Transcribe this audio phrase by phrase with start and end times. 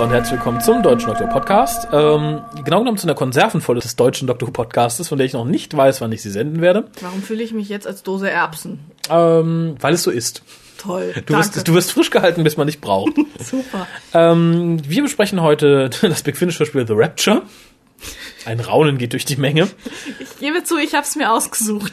[0.00, 1.88] Hallo und herzlich willkommen zum Deutschen Doktor Podcast.
[1.92, 5.76] Ähm, genau genommen zu einer Konservenvolle des Deutschen Doktor Podcastes, von der ich noch nicht
[5.76, 6.86] weiß, wann ich sie senden werde.
[7.02, 8.78] Warum fühle ich mich jetzt als Dose Erbsen?
[9.10, 10.42] Ähm, weil es so ist.
[10.78, 11.12] Toll.
[11.26, 13.12] Du wirst, du wirst frisch gehalten, bis man nicht braucht.
[13.40, 13.86] Super.
[14.14, 17.42] ähm, wir besprechen heute das Big Finish Spiel The Rapture.
[18.46, 19.68] Ein Raunen geht durch die Menge.
[20.18, 21.92] Ich gebe zu, ich habe es mir ausgesucht.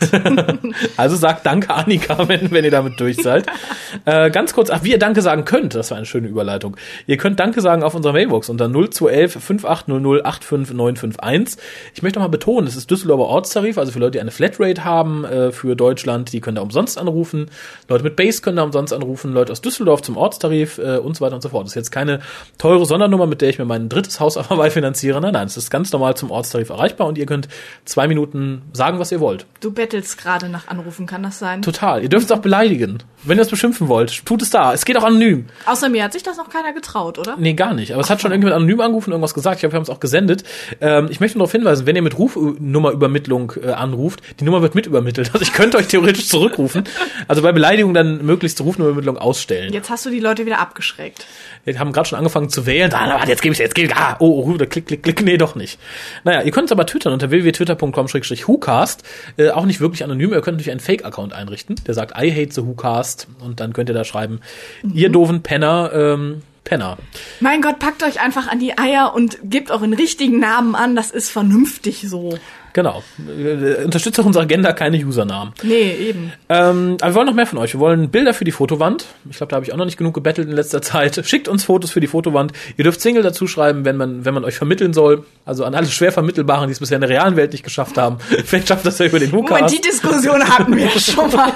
[0.98, 3.46] also sagt Danke, Annika, wenn, wenn ihr damit durch seid.
[4.06, 6.78] äh, ganz kurz, ach, wie ihr Danke sagen könnt, das war eine schöne Überleitung.
[7.06, 11.62] Ihr könnt Danke sagen auf unserer Mailbox unter 0211 5800 85951.
[11.94, 14.86] Ich möchte noch mal betonen, es ist Düsseldorfer Ortstarif, also für Leute, die eine Flatrate
[14.86, 17.52] haben äh, für Deutschland, die können da umsonst anrufen.
[17.90, 19.34] Leute mit Base können da umsonst anrufen.
[19.34, 21.66] Leute aus Düsseldorf zum Ortstarif äh, und so weiter und so fort.
[21.66, 22.22] Das ist jetzt keine
[22.58, 25.20] teure Sondernummer, mit der ich mir mein drittes Haus auf Hawaii finanziere.
[25.20, 27.48] Nein, nein, es ist ganz normal zum Ortstarif erreichbar und ihr könnt
[27.86, 29.46] zwei Minuten sagen, was ihr wollt.
[29.60, 31.62] Du bettelst gerade nach Anrufen, kann das sein?
[31.62, 32.04] Total.
[32.04, 33.00] Ihr dürft es auch beleidigen.
[33.24, 34.74] Wenn ihr es beschimpfen wollt, tut es da.
[34.74, 35.48] Es geht auch anonym.
[35.66, 37.36] Außer mir hat sich das noch keiner getraut, oder?
[37.38, 37.92] Nee, gar nicht.
[37.94, 39.56] Aber es hat schon irgendjemand anonym angerufen und irgendwas gesagt.
[39.56, 40.44] Ich glaube, wir haben es auch gesendet.
[40.82, 44.76] Ähm, ich möchte nur darauf hinweisen, wenn ihr mit Rufnummerübermittlung äh, anruft, die Nummer wird
[44.76, 45.32] mitübermittelt.
[45.38, 46.86] Also ich könnte euch theoretisch zurückrufen.
[47.28, 49.72] Also bei Beleidigung dann möglichst Rufnummerübermittlung ausstellen.
[49.72, 51.28] Jetzt hast du die Leute wieder abgeschreckt.
[51.64, 52.92] Wir haben gerade schon angefangen zu wählen.
[52.94, 53.96] Ah, warte, jetzt gebe ich jetzt gebe ich.
[53.96, 55.22] Ah, oh, oh, klick, klick, klick.
[55.22, 55.80] Nee, doch nicht.
[56.28, 59.04] Naja, ihr könnt es aber twittern unter www.twitter.com-whocast.
[59.38, 60.34] Äh, auch nicht wirklich anonym.
[60.34, 63.90] Ihr könnt natürlich einen Fake-Account einrichten, der sagt I hate the Whocast und dann könnt
[63.90, 64.42] ihr da schreiben,
[64.84, 64.92] mhm.
[64.94, 66.98] ihr doofen Penner, ähm, Penner.
[67.40, 70.98] Mein Gott, packt euch einfach an die Eier und gebt euren richtigen Namen an.
[70.98, 72.38] Das ist vernünftig so.
[72.78, 73.02] Genau.
[73.28, 75.52] Äh, unterstützt auch unsere Agenda keine Usernamen.
[75.64, 76.32] Nee, eben.
[76.48, 77.74] Ähm, aber wir wollen noch mehr von euch.
[77.74, 79.08] Wir wollen Bilder für die Fotowand.
[79.28, 81.20] Ich glaube, da habe ich auch noch nicht genug gebettelt in letzter Zeit.
[81.26, 82.54] Schickt uns Fotos für die Fotowand.
[82.78, 85.26] Ihr dürft Single dazu schreiben, wenn man, wenn man euch vermitteln soll.
[85.44, 88.20] Also an alle schwer Vermittelbaren, die es bisher in der realen Welt nicht geschafft haben.
[88.46, 89.60] Vielleicht schafft das ja über den Hookast.
[89.60, 91.52] Moment, die Diskussion hatten wir schon mal.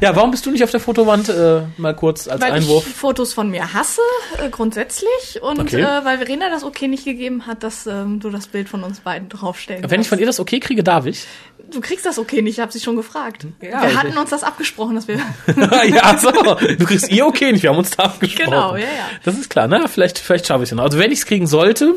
[0.00, 1.28] Ja, warum bist du nicht auf der Fotowand?
[1.28, 2.86] Äh, mal kurz als weil Einwurf.
[2.86, 4.00] ich Fotos von mir hasse,
[4.38, 5.40] äh, grundsätzlich.
[5.42, 5.80] Und Okay.
[5.80, 9.00] äh, weil Verena das okay nicht gegeben hat, dass ähm, du das Bild von uns
[9.00, 11.26] beiden draufstellen Wenn ich von ihr das okay kriege, darf ich.
[11.72, 13.46] Du kriegst das okay nicht, ich habe sie schon gefragt.
[13.60, 15.16] Ja, wir ich- hatten uns das abgesprochen, dass wir.
[15.86, 16.30] ja, so.
[16.30, 17.62] Du kriegst ihr okay nicht.
[17.62, 18.50] Wir haben uns da abgesprochen.
[18.50, 19.08] Genau, ja, ja.
[19.24, 19.66] Das ist klar.
[19.68, 20.84] Na, vielleicht, vielleicht schaffe ich es ja noch.
[20.84, 21.94] Also wenn ich es kriegen sollte,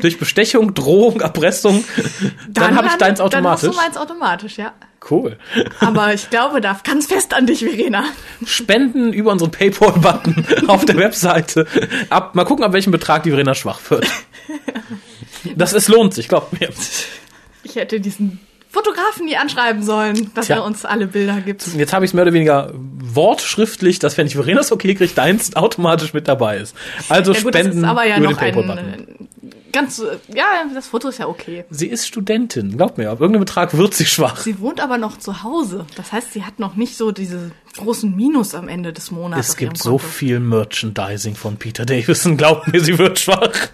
[0.00, 1.84] durch Bestechung, Drohung, Erpressung,
[2.48, 3.62] dann, habe ich deins automatisch.
[3.62, 4.72] Dann hast du meins automatisch, ja.
[5.08, 5.38] Cool.
[5.80, 8.04] Aber ich glaube, da ganz fest an dich, Verena.
[8.44, 11.66] Spenden über unseren Paypal-Button auf der Webseite.
[12.10, 14.06] Ab, mal gucken, ab welchem Betrag die Verena schwach wird.
[15.54, 16.70] Das es lohnt sich, glaubt mir.
[17.62, 18.40] Ich hätte diesen
[18.76, 20.56] Fotografen nie anschreiben sollen, dass Tja.
[20.56, 21.66] er uns alle Bilder gibt.
[21.66, 25.56] Jetzt habe ich es mehr oder weniger wortschriftlich, dass wenn ich Verenas okay kriege, deins
[25.56, 26.76] automatisch mit dabei ist.
[27.08, 29.28] Also Ja gut, das spenden ist aber ja über noch den Paypal-Button.
[29.76, 30.44] Ganz äh, ja,
[30.74, 31.64] das Foto ist ja okay.
[31.68, 33.10] Sie ist Studentin, glaubt mir.
[33.10, 34.38] Ab irgendeinem Betrag wird sie schwach.
[34.38, 35.86] Sie wohnt aber noch zu Hause.
[35.96, 39.48] Das heißt, sie hat noch nicht so diese großen Minus am Ende des Monats.
[39.48, 42.38] Es auf gibt so viel Merchandising von Peter Davison.
[42.38, 43.68] Glaubt mir, sie wird schwach.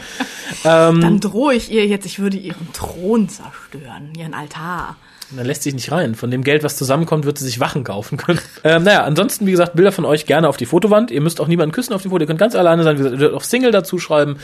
[0.64, 4.96] Dann drohe ich ihr jetzt, ich würde ihren Thron zerstören, ihren Altar.
[5.34, 6.14] Dann lässt sich nicht rein.
[6.14, 8.40] Von dem Geld, was zusammenkommt, wird sie sich Wachen kaufen können.
[8.64, 11.12] Ähm, naja, ansonsten, wie gesagt, Bilder von euch gerne auf die Fotowand.
[11.12, 12.22] Ihr müsst auch niemanden küssen auf die Foto.
[12.22, 12.96] Ihr könnt ganz alleine sein.
[12.96, 14.38] Wie gesagt, ihr dürft auch Single dazu schreiben.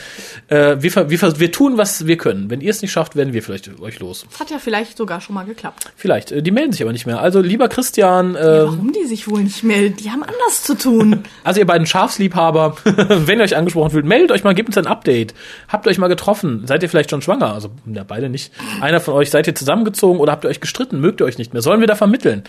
[0.47, 2.49] Äh, wir, wir, wir tun, was wir können.
[2.49, 4.25] Wenn ihr es nicht schafft, werden wir vielleicht euch los.
[4.31, 5.91] Das hat ja vielleicht sogar schon mal geklappt.
[5.97, 6.31] Vielleicht.
[6.31, 7.21] Äh, die melden sich aber nicht mehr.
[7.21, 9.97] Also, lieber Christian, äh, Warum die sich wohl nicht melden?
[9.97, 11.25] Die haben anders zu tun.
[11.45, 14.87] also ihr beiden Schafsliebhaber, wenn ihr euch angesprochen fühlt, meldet euch mal, gebt uns ein
[14.87, 15.35] Update.
[15.69, 16.65] Habt ihr euch mal getroffen?
[16.67, 17.53] Seid ihr vielleicht schon schwanger?
[17.55, 18.53] Also, ja, beide nicht.
[18.81, 21.01] Einer von euch, seid ihr zusammengezogen oder habt ihr euch gestritten?
[21.01, 21.63] Mögt ihr euch nicht mehr?
[21.63, 22.43] Sollen wir da vermitteln?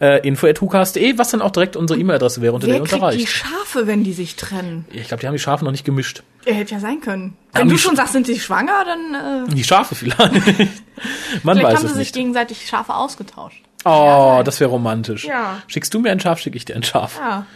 [0.00, 3.02] Äh, info.hucast.de, was dann auch direkt unsere E-Mail-Adresse wäre, unter der Wer ihr uns kriegt
[3.02, 3.28] die erreicht.
[3.28, 4.84] Schafe, wenn die sich trennen?
[4.92, 6.22] Ich glaube, die haben die Schafe noch nicht gemischt.
[6.44, 7.36] Er hätte ja sein können.
[7.52, 10.20] Wenn du schon Sch- sagst, sind sie schwanger, dann äh, Die Schafe vielleicht.
[11.42, 12.14] Man vielleicht weiß haben es sie sich nicht.
[12.14, 13.62] gegenseitig Schafe ausgetauscht.
[13.84, 15.24] Oh, das wäre romantisch.
[15.24, 15.62] Ja.
[15.66, 17.16] Schickst du mir ein Schaf, schicke ich dir ein Schaf.
[17.18, 17.46] Ja.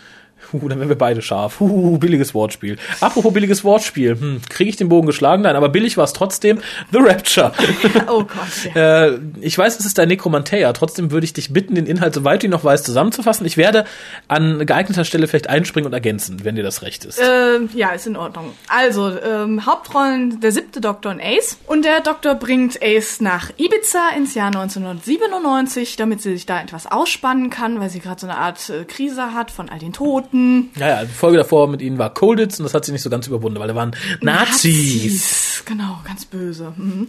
[0.53, 1.61] Uh, dann wären wir beide scharf.
[1.61, 2.77] Uh, billiges Wortspiel.
[3.01, 4.19] Apropos billiges Wortspiel.
[4.19, 5.43] Hm, Kriege ich den Bogen geschlagen?
[5.43, 6.61] Nein, aber billig war es trotzdem.
[6.93, 7.53] The Rapture.
[8.07, 9.07] Oh Gott, ja.
[9.07, 10.73] äh, ich weiß, es ist dein Necromantea.
[10.73, 13.47] Trotzdem würde ich dich bitten, den Inhalt, soweit du ihn noch weißt, zusammenzufassen.
[13.47, 13.85] Ich werde
[14.29, 17.21] an geeigneter Stelle vielleicht einspringen und ergänzen, wenn dir das recht ist.
[17.23, 18.53] Ähm, ja, ist in Ordnung.
[18.69, 21.57] Also, ähm, Hauptrollen der siebte Doktor und Ace.
[21.67, 26.87] Und der Doktor bringt Ace nach Ibiza ins Jahr 1997, damit sie sich da etwas
[26.87, 30.34] ausspannen kann, weil sie gerade so eine Art äh, Krise hat von all den Toten.
[30.77, 33.11] Ja, ja, die Folge davor mit ihnen war Colditz und das hat sie nicht so
[33.11, 35.05] ganz überwunden, weil da waren Nazis.
[35.05, 35.63] Nazis.
[35.65, 36.73] Genau, ganz böse.
[36.77, 37.09] Mhm.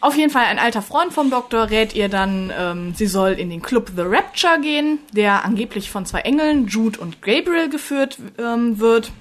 [0.00, 3.50] Auf jeden Fall ein alter Freund vom Doktor rät ihr dann, ähm, sie soll in
[3.50, 8.80] den Club The Rapture gehen, der angeblich von zwei Engeln, Jude und Gabriel, geführt ähm,
[8.80, 9.12] wird.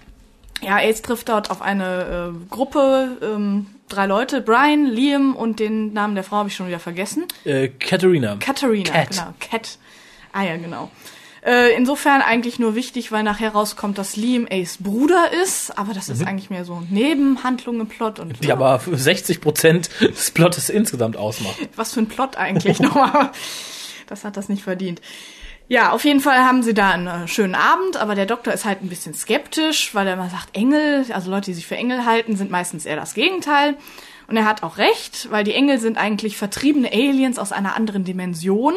[0.61, 5.93] Ja, Ace trifft dort auf eine äh, Gruppe, ähm, drei Leute, Brian, Liam und den
[5.93, 7.25] Namen der Frau habe ich schon wieder vergessen.
[7.43, 8.37] Äh, Katharina.
[8.39, 9.09] Katharina, Cat.
[9.11, 9.33] genau.
[9.39, 9.77] Cat.
[10.31, 10.89] Ah ja, genau.
[11.45, 16.09] Äh, insofern eigentlich nur wichtig, weil nachher rauskommt, dass Liam Ace Bruder ist, aber das
[16.09, 21.15] ist eigentlich mehr so Nebenhandlung im Plot und Die aber 60 Prozent des Plottes insgesamt
[21.15, 21.55] ausmacht.
[21.75, 23.31] was für ein Plot eigentlich nochmal.
[24.07, 25.01] Das hat das nicht verdient.
[25.67, 28.65] Ja, auf jeden Fall haben sie da einen äh, schönen Abend, aber der Doktor ist
[28.65, 32.05] halt ein bisschen skeptisch, weil er immer sagt, Engel, also Leute, die sich für Engel
[32.05, 33.77] halten, sind meistens eher das Gegenteil.
[34.27, 38.03] Und er hat auch recht, weil die Engel sind eigentlich vertriebene Aliens aus einer anderen
[38.03, 38.73] Dimension,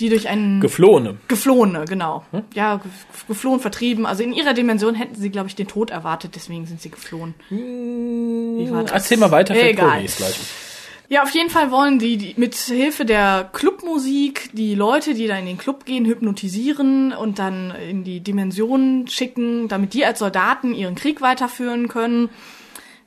[0.00, 1.16] die durch einen Geflohene.
[1.28, 2.24] Geflohene, genau.
[2.54, 2.90] Ja, ge-
[3.26, 4.06] geflohen, vertrieben.
[4.06, 7.34] Also in ihrer Dimension hätten sie, glaube ich, den Tod erwartet, deswegen sind sie geflohen.
[8.84, 8.92] Das?
[8.92, 10.04] Erzähl mal weiter, für Egal.
[10.04, 10.36] Gleich.
[11.10, 15.38] Ja, auf jeden Fall wollen die, die mit Hilfe der Clubmusik die Leute, die da
[15.38, 20.74] in den Club gehen, hypnotisieren und dann in die Dimensionen schicken, damit die als Soldaten
[20.74, 22.28] ihren Krieg weiterführen können.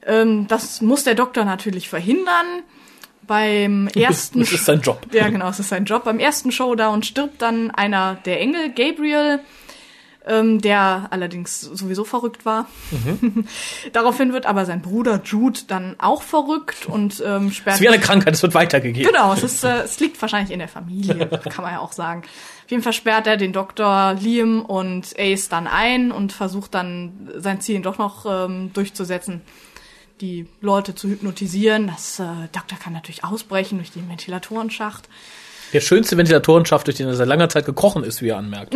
[0.04, 2.64] Ähm, das muss der Doktor natürlich verhindern.
[3.28, 5.06] Beim ersten Das ist sein Job.
[5.12, 6.04] ja, genau, es ist sein Job.
[6.04, 9.40] Beim ersten Showdown stirbt dann einer der Engel, Gabriel,
[10.28, 12.68] ähm, der allerdings sowieso verrückt war.
[13.94, 17.76] Daraufhin wird aber sein Bruder Jude dann auch verrückt und ähm, sperrt.
[17.76, 19.12] Es ist wie eine Krankheit, es wird weitergegeben.
[19.12, 22.22] Genau, es, ist, äh, es liegt wahrscheinlich in der Familie, kann man ja auch sagen.
[22.66, 27.30] Auf jeden Fall sperrt er den Doktor Liam und Ace dann ein und versucht dann
[27.36, 29.42] sein Ziel doch noch ähm, durchzusetzen,
[30.22, 31.88] die Leute zu hypnotisieren.
[31.88, 35.10] Das äh, Doktor kann natürlich ausbrechen durch den Ventilatorenschacht.
[35.74, 38.76] Der schönste Ventilatorenschaft, durch den er seit langer Zeit gekrochen ist, wie er anmerkt.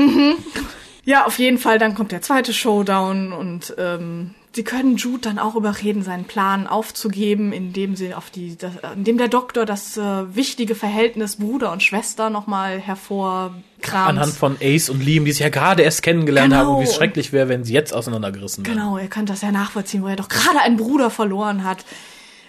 [1.08, 5.40] Ja, auf jeden Fall, dann kommt der zweite Showdown und ähm, sie können Jude dann
[5.40, 10.36] auch überreden, seinen Plan aufzugeben, indem sie auf die, das, indem der Doktor das äh,
[10.36, 14.10] wichtige Verhältnis Bruder und Schwester nochmal hervorkramt.
[14.10, 16.74] Anhand von Ace und Liam, die sich ja gerade erst kennengelernt Genau.
[16.74, 18.76] haben wie es schrecklich wäre, wenn sie jetzt auseinandergerissen wären.
[18.78, 21.86] Genau, ihr könnt das ja nachvollziehen, wo er doch gerade einen Bruder verloren hat.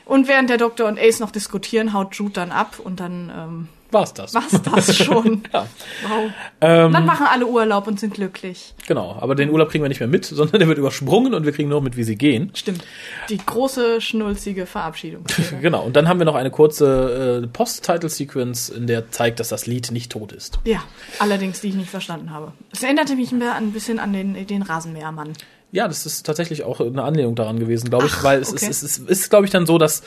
[0.06, 3.68] Und während der Doktor und Ace noch diskutieren, haut Jude dann ab und dann ähm,
[3.90, 4.34] War's das.
[4.34, 5.42] war's das schon.
[5.52, 5.66] Ja,
[6.08, 6.30] Wow.
[6.60, 8.74] ähm, Dann machen alle Urlaub und sind glücklich.
[8.86, 9.16] genau.
[9.20, 11.68] Aber den Urlaub kriegen wir nicht mehr mit, sondern der wird übersprungen und wir kriegen
[11.68, 12.50] nur mit, wie sie gehen.
[12.54, 12.84] Stimmt.
[13.30, 15.24] Die große, schnulzige Verabschiedung.
[15.60, 15.84] Genau.
[15.84, 19.90] Und dann haben wir noch eine kurze äh, Post-Title-Sequence, in der zeigt, dass das Lied
[19.90, 20.58] nicht tot ist.
[20.64, 20.82] Ja,
[21.18, 22.52] allerdings, die ich nicht verstanden habe.
[22.72, 25.32] Es erinnerte mich ein bi- ein bisschen an den, den Rasenmähermann.
[25.72, 28.66] Ja, das ist tatsächlich auch eine Anlehnung daran gewesen, glaube ich, Ach, weil es okay.
[28.66, 30.02] ist, es ist, ist glaube ich, dann so, dass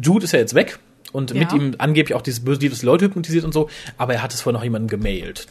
[0.00, 0.78] Jude ist ja jetzt weg
[1.12, 1.56] und mit Ja.
[1.58, 4.58] ihm angeblich auch dieses böse, dieses Leute hypnotisiert und so, aber er hat es vorher
[4.58, 5.46] noch jemandem gemailt.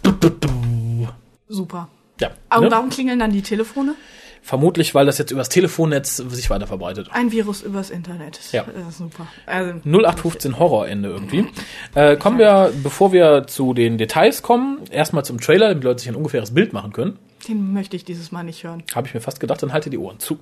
[1.50, 1.88] Super.
[2.20, 2.72] Ja, Aber ne?
[2.72, 3.96] warum klingeln dann die Telefone?
[4.44, 7.10] vermutlich, weil das jetzt übers Telefonnetz sich weiter verbreitet.
[7.12, 8.40] Ein Virus übers Internet.
[8.54, 8.64] Ja.
[8.64, 9.28] Das ist super.
[9.46, 11.48] Also, 0815 Horrorende irgendwie.
[11.96, 16.00] Äh, kommen wir, bevor wir zu den Details kommen, erstmal zum Trailer, damit die Leute
[16.00, 17.20] sich ein ungefähres Bild machen können.
[17.48, 18.84] Den möchte ich dieses Mal nicht hören.
[18.94, 20.38] Habe ich mir fast gedacht, dann halte die Ohren zu.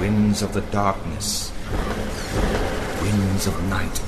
[0.00, 1.52] Winds of the darkness.
[3.02, 4.00] Winds of night.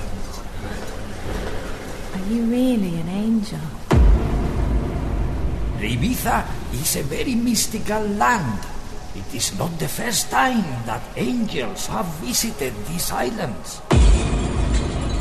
[2.15, 3.59] Are you really an angel?
[5.81, 8.59] Ibiza is a very mystical land.
[9.15, 13.81] It is not the first time that angels have visited these islands.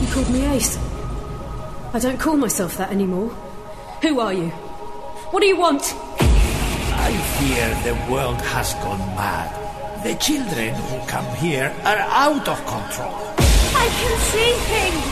[0.02, 0.78] You called me Ace.
[1.94, 3.30] I don't call myself that anymore.
[4.02, 4.52] Who are you?
[5.34, 5.82] What do you want?
[7.10, 7.10] I
[7.42, 9.50] fear the world has gone mad.
[10.06, 13.18] The children who come here are out of control.
[13.74, 15.10] I can see things!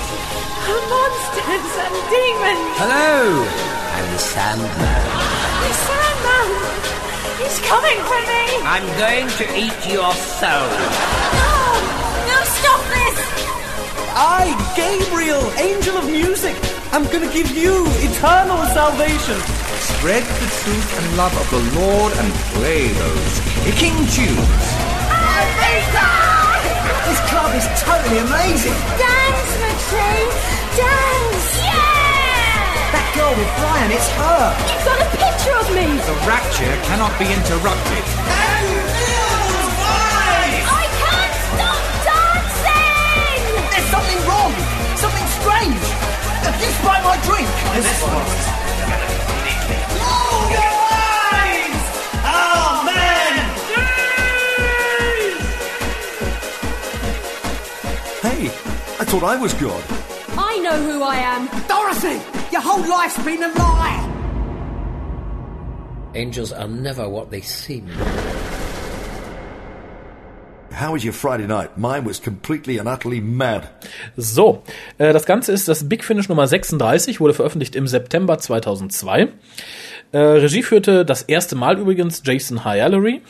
[0.94, 2.70] Monsters and demons!
[2.78, 3.18] Hello,
[3.98, 5.04] I'm the Sandman.
[5.66, 6.50] The Sandman!
[7.42, 8.46] He's coming for me!
[8.62, 10.70] I'm going to eat your soul.
[11.34, 11.58] No!
[12.30, 13.18] No, stop this!
[14.14, 16.54] I, Gabriel, angel of music,
[16.94, 19.61] am gonna give you eternal salvation.
[20.02, 24.66] Spread the truth and love of the Lord and play those kicking tunes.
[27.06, 28.74] This club is totally amazing.
[28.98, 30.26] Dance, McLean!
[30.74, 31.54] Dance!
[31.54, 32.98] Yeah!
[32.98, 34.42] That girl with Brian, it's her.
[34.74, 35.86] You've got a picture of me!
[35.94, 38.02] The rapture cannot be interrupted.
[40.66, 41.78] I can't stop
[42.10, 43.70] dancing!
[43.70, 44.50] There's something wrong.
[44.98, 45.78] Something strange.
[46.42, 47.46] Uh, This by my drink.
[47.78, 49.21] Oh,
[59.12, 59.84] thought I was God.
[60.38, 61.50] I know who I am.
[61.68, 62.18] Dorothy,
[62.50, 64.00] your whole life's been a lie.
[66.16, 67.90] Angels are never what they seem.
[70.72, 71.78] How was your Friday night?
[71.78, 73.68] Mine was completely and utterly mad.
[74.16, 74.64] So,
[74.98, 79.28] äh, das Ganze ist das Big Finish Nummer 36, wurde veröffentlicht im September 2002.
[80.14, 83.22] Äh, Regie führte das erste Mal übrigens Jason Hyallery.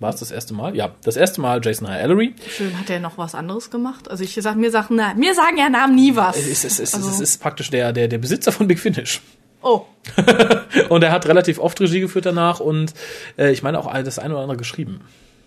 [0.00, 0.74] War es das erste Mal?
[0.74, 2.34] Ja, das erste Mal Jason Hyallery.
[2.48, 4.10] Schön, hat er noch was anderes gemacht?
[4.10, 6.38] Also ich sag, mir sagen, na, mir sagen ja Namen nie was.
[6.38, 9.20] Es ist, es ist, also, es ist praktisch der, der, der Besitzer von Big Finish.
[9.62, 9.84] Oh,
[10.88, 12.94] Und er hat relativ oft Regie geführt danach und
[13.36, 15.02] äh, ich meine auch das eine oder andere geschrieben.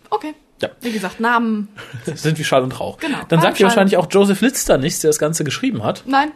[0.10, 0.36] okay.
[0.62, 0.70] Ja.
[0.80, 1.68] Wie gesagt, Namen.
[2.06, 2.98] Sind wie Schall und Rauch.
[3.00, 3.18] Genau.
[3.28, 6.04] Dann sagt ihr wahrscheinlich auch Joseph Lister nichts, der das Ganze geschrieben hat.
[6.06, 6.32] Nein.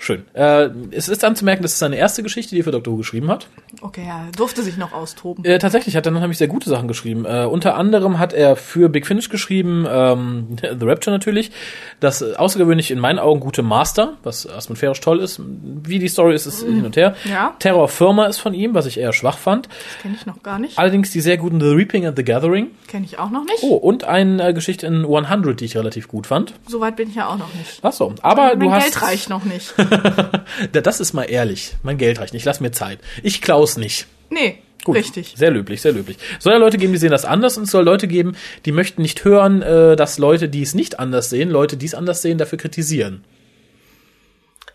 [0.00, 0.24] Schön.
[0.32, 3.28] Äh, es ist anzumerken, das ist seine erste Geschichte, die er für Doctor Who geschrieben
[3.28, 3.48] hat.
[3.80, 5.44] Okay, ja, durfte sich noch austoben.
[5.44, 7.24] Äh, tatsächlich hat er dann nämlich sehr gute Sachen geschrieben.
[7.24, 11.50] Äh, unter anderem hat er für Big Finish geschrieben, ähm, The Rapture natürlich,
[11.98, 15.40] das außergewöhnlich in meinen Augen gute Master, was atmosphärisch toll ist.
[15.42, 17.16] Wie die Story ist, ist hin und her.
[17.24, 17.56] Ja.
[17.58, 19.66] Terror Firma ist von ihm, was ich eher schwach fand.
[19.66, 20.78] Das kenne ich noch gar nicht.
[20.78, 22.68] Allerdings die sehr guten The Reaping and the Gathering.
[22.86, 23.62] Kenne ich auch noch nicht.
[23.62, 26.54] Oh, und eine äh, Geschichte in 100, die ich relativ gut fand.
[26.68, 27.80] Soweit bin ich ja auch noch nicht.
[27.82, 29.74] Ach so, aber mein du hast Geld reicht noch nicht.
[30.72, 31.76] Das ist mal ehrlich.
[31.82, 32.44] Mein Geld reicht nicht.
[32.44, 32.98] Lass mir Zeit.
[33.22, 34.06] Ich klaus nicht.
[34.30, 34.96] Nee, Gut.
[34.96, 35.34] richtig.
[35.36, 36.18] Sehr löblich, sehr löblich.
[36.38, 39.02] Soll ja Leute geben, die sehen das anders und es soll Leute geben, die möchten
[39.02, 42.38] nicht hören, äh, dass Leute, die es nicht anders sehen, Leute, die es anders sehen,
[42.38, 43.24] dafür kritisieren.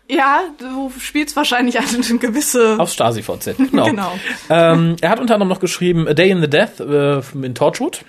[0.08, 2.78] Ja, du spielst wahrscheinlich eine gewisse.
[2.78, 3.86] Auf StasiVZ, genau.
[3.86, 4.12] Genau.
[4.50, 8.04] Ähm, er hat unter anderem noch geschrieben A Day in the Death äh, in Torchwood.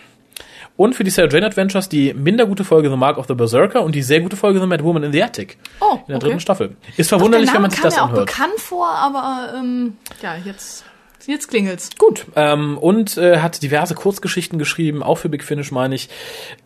[0.78, 3.82] Und für die Sarah Jane Adventures die minder gute Folge The Mark of the Berserker
[3.84, 5.58] und die sehr gute Folge The Mad Woman in the Attic.
[5.80, 6.26] Oh, In der okay.
[6.26, 6.76] dritten Staffel.
[6.98, 8.28] Ist Doch, verwunderlich, der wenn man sich kam das mir auch anhört.
[8.28, 10.84] bekannt vor, aber ähm, ja, jetzt,
[11.28, 11.92] jetzt klingelt's.
[11.98, 12.26] Gut.
[12.36, 16.10] Ähm, und äh, hat diverse Kurzgeschichten geschrieben, auch für Big Finish, meine ich.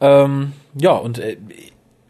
[0.02, 1.38] Ähm, ja, und äh,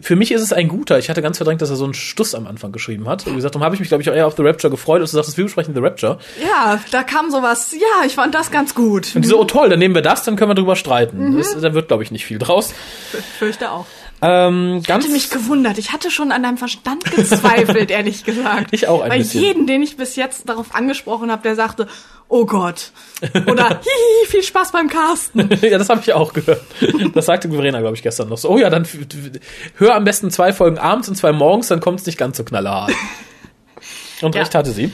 [0.01, 0.97] für mich ist es ein guter.
[0.97, 3.25] Ich hatte ganz verdrängt, dass er so einen Stuss am Anfang geschrieben hat.
[3.25, 5.01] Wie gesagt, darum habe ich mich, glaube ich, auch eher auf The Rapture gefreut.
[5.01, 6.19] Und du sagst, wir besprechen The Rapture.
[6.41, 7.73] Ja, da kam sowas.
[7.73, 9.13] Ja, ich fand das ganz gut.
[9.15, 11.31] Und die so, oh toll, dann nehmen wir das, dann können wir drüber streiten.
[11.31, 11.37] Mhm.
[11.37, 12.73] Das, da wird, glaube ich, nicht viel draus.
[13.37, 13.85] Fürchte auch.
[14.21, 15.77] Ähm, Ich hatte mich gewundert.
[15.77, 18.67] Ich hatte schon an deinem Verstand gezweifelt, ehrlich gesagt.
[18.73, 19.41] Ich auch ein Weil bisschen.
[19.41, 21.87] jeden, den ich bis jetzt darauf angesprochen habe, der sagte,
[22.27, 22.91] oh Gott.
[23.47, 25.49] Oder hihi, viel Spaß beim Casten.
[25.61, 26.61] ja, das habe ich auch gehört.
[27.13, 28.49] Das sagte Verena, glaube ich, gestern noch so.
[28.49, 28.85] Oh ja, dann
[29.77, 32.43] hör am besten zwei Folgen abends und zwei morgens, dann kommt es nicht ganz so
[32.43, 32.91] knallhart.
[34.21, 34.41] Und Ja.
[34.41, 34.91] recht hatte sie.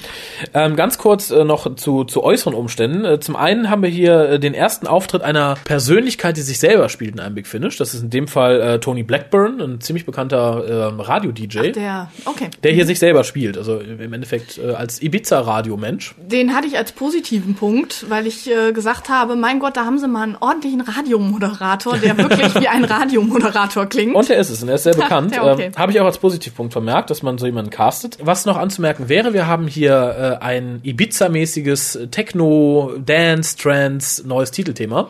[0.54, 3.06] Ähm, ganz kurz äh, noch zu, zu äußeren Umständen.
[3.06, 6.90] Äh, zum einen haben wir hier äh, den ersten Auftritt einer Persönlichkeit, die sich selber
[6.90, 7.78] spielt in einem Big Finish.
[7.78, 12.12] Das ist in dem Fall äh, Tony Blackburn, ein ziemlich bekannter ähm, Radio-DJ, der, Der,
[12.26, 12.50] okay.
[12.64, 13.58] hier sich selber spielt.
[13.58, 16.16] Also im Endeffekt äh, als Ibiza-Radiomensch.
[16.18, 19.98] Den hatte ich als positiven Punkt, weil ich äh, gesagt habe, mein Gott, da haben
[20.00, 24.16] sie mal einen ordentlichen Radiomoderator, der wirklich wie ein Radiomoderator klingt.
[24.16, 25.36] Und er ist es, und er ist sehr bekannt.
[25.36, 25.66] Ja, okay.
[25.68, 28.18] ähm, Habe ich auch als Positivpunkt vermerkt, dass man so jemanden castet.
[28.22, 35.10] Was noch anzumerken wäre, wir haben hier äh, ein Ibiza-mäßiges Techno, Dance, Trance, neues Titelthema.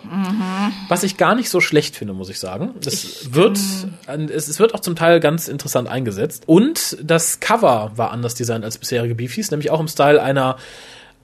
[0.89, 2.75] Was ich gar nicht so schlecht finde, muss ich sagen.
[2.85, 3.59] Es wird,
[4.07, 6.43] an- es, es wird auch zum Teil ganz interessant eingesetzt.
[6.45, 10.57] Und das Cover war anders designt als bisherige Beefies, nämlich auch im Style einer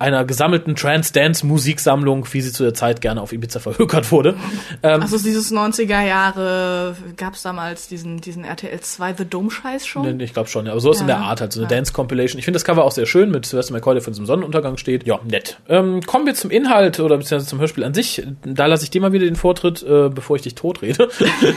[0.02, 4.36] einer gesammelten Trance-Dance-Musiksammlung, wie sie zu der Zeit gerne auf Ibiza verhökert wurde.
[4.84, 10.18] Ähm, Also dieses 90er Jahre gab es damals diesen, diesen RTL 2 The Dome-Scheiß schon.
[10.18, 10.72] Ne, Ich glaube schon, ja.
[10.74, 11.18] Aber so ist in Ja.
[11.18, 11.76] der Art halt, so eine Ja.
[11.78, 12.40] Dance-Compilation.
[12.40, 15.06] Ich finde das Cover auch sehr schön mit Sylvester McCoy, der von diesem Sonnenuntergang steht.
[15.06, 15.60] Ja, nett.
[15.70, 18.24] Ähm, kommen wir zum Inhalt oder beziehungsweise zum Hörspiel an sich.
[18.44, 21.10] Da lasse ich dir mal wieder den Vortritt, äh, bevor ich dich totrede.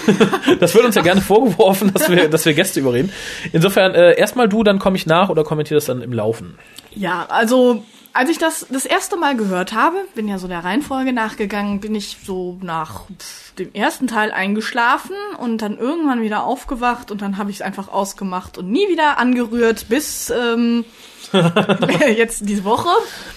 [0.60, 3.10] das wird uns ja gerne vorgeworfen, dass wir, dass wir Gäste überreden.
[3.52, 6.58] Insofern, äh, erstmal du, dann komme ich nach oder kommentiere das dann im Laufen.
[6.94, 7.82] Ja, also
[8.14, 11.97] als ich das das erste Mal gehört habe, bin ja so der Reihenfolge nachgegangen, bin
[11.97, 13.02] ich so nach
[13.59, 17.88] dem ersten Teil eingeschlafen und dann irgendwann wieder aufgewacht und dann habe ich es einfach
[17.88, 20.85] ausgemacht und nie wieder angerührt bis ähm,
[22.16, 22.88] jetzt diese Woche.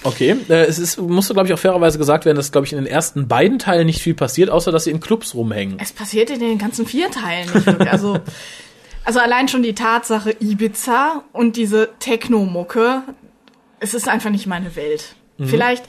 [0.03, 2.77] Okay, äh, es ist, musste, glaube ich, auch fairerweise gesagt werden, dass, glaube ich, in
[2.77, 5.79] den ersten beiden Teilen nicht viel passiert, außer dass sie in Clubs rumhängen.
[5.81, 7.91] Es passiert in den ganzen vier Teilen nicht wirklich.
[7.91, 8.19] Also,
[9.05, 13.01] also allein schon die Tatsache Ibiza und diese Techno-Mucke,
[13.79, 15.15] es ist einfach nicht meine Welt.
[15.37, 15.47] Mhm.
[15.47, 15.85] Vielleicht,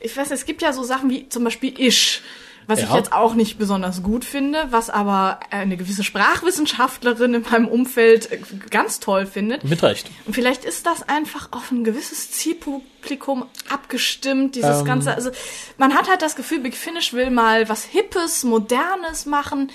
[0.00, 2.22] ich weiß, es gibt ja so Sachen wie zum Beispiel Ish,
[2.68, 2.96] was ich Ja.
[2.96, 8.40] jetzt auch nicht besonders gut finde, was aber eine gewisse Sprachwissenschaftlerin in meinem Umfeld äh,
[8.70, 9.62] ganz toll findet.
[9.64, 10.10] Mit Recht.
[10.24, 14.84] Und vielleicht ist das einfach auf ein gewisses Zielpublikum abgestimmt, dieses Ähm.
[14.84, 15.14] Ganze.
[15.14, 15.30] Also
[15.78, 19.70] man hat halt das Gefühl, Big Finish will mal was Hippes, Modernes machen.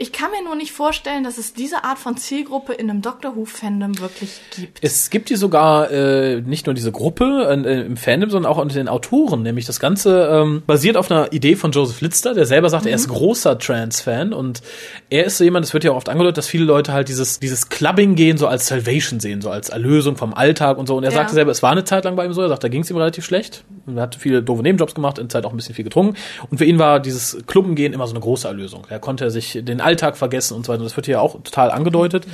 [0.00, 3.34] Ich kann mir nur nicht vorstellen, dass es diese Art von Zielgruppe in einem Doctor
[3.34, 4.78] Who-Fandom wirklich gibt.
[4.80, 8.76] Es gibt die sogar äh, nicht nur diese Gruppe äh, im Fandom, sondern auch unter
[8.76, 9.42] den Autoren.
[9.42, 12.94] Nämlich das Ganze ähm, basiert auf einer Idee von Joseph Lister, der selber sagt, er
[12.94, 14.62] ist großer Trans-Fan und
[15.10, 17.40] er ist so jemand, das wird ja auch oft angedeutet, dass viele Leute halt dieses
[17.40, 20.96] dieses Clubbing gehen so als Salvation sehen, so als Erlösung vom Alltag und so.
[20.96, 21.16] Und er Ja.
[21.16, 22.42] sagte selber, es war eine Zeit lang bei ihm so.
[22.42, 23.64] Er sagt, da ging es ihm relativ schlecht.
[23.92, 26.14] Er hat viele doofe Nebenjobs gemacht, in der Zeit auch ein bisschen viel getrunken.
[26.50, 28.86] Und für ihn war dieses Klubben gehen immer so eine große Erlösung.
[28.88, 30.84] Er konnte sich den Alltag vergessen und so weiter.
[30.84, 32.26] Das wird hier auch total angedeutet.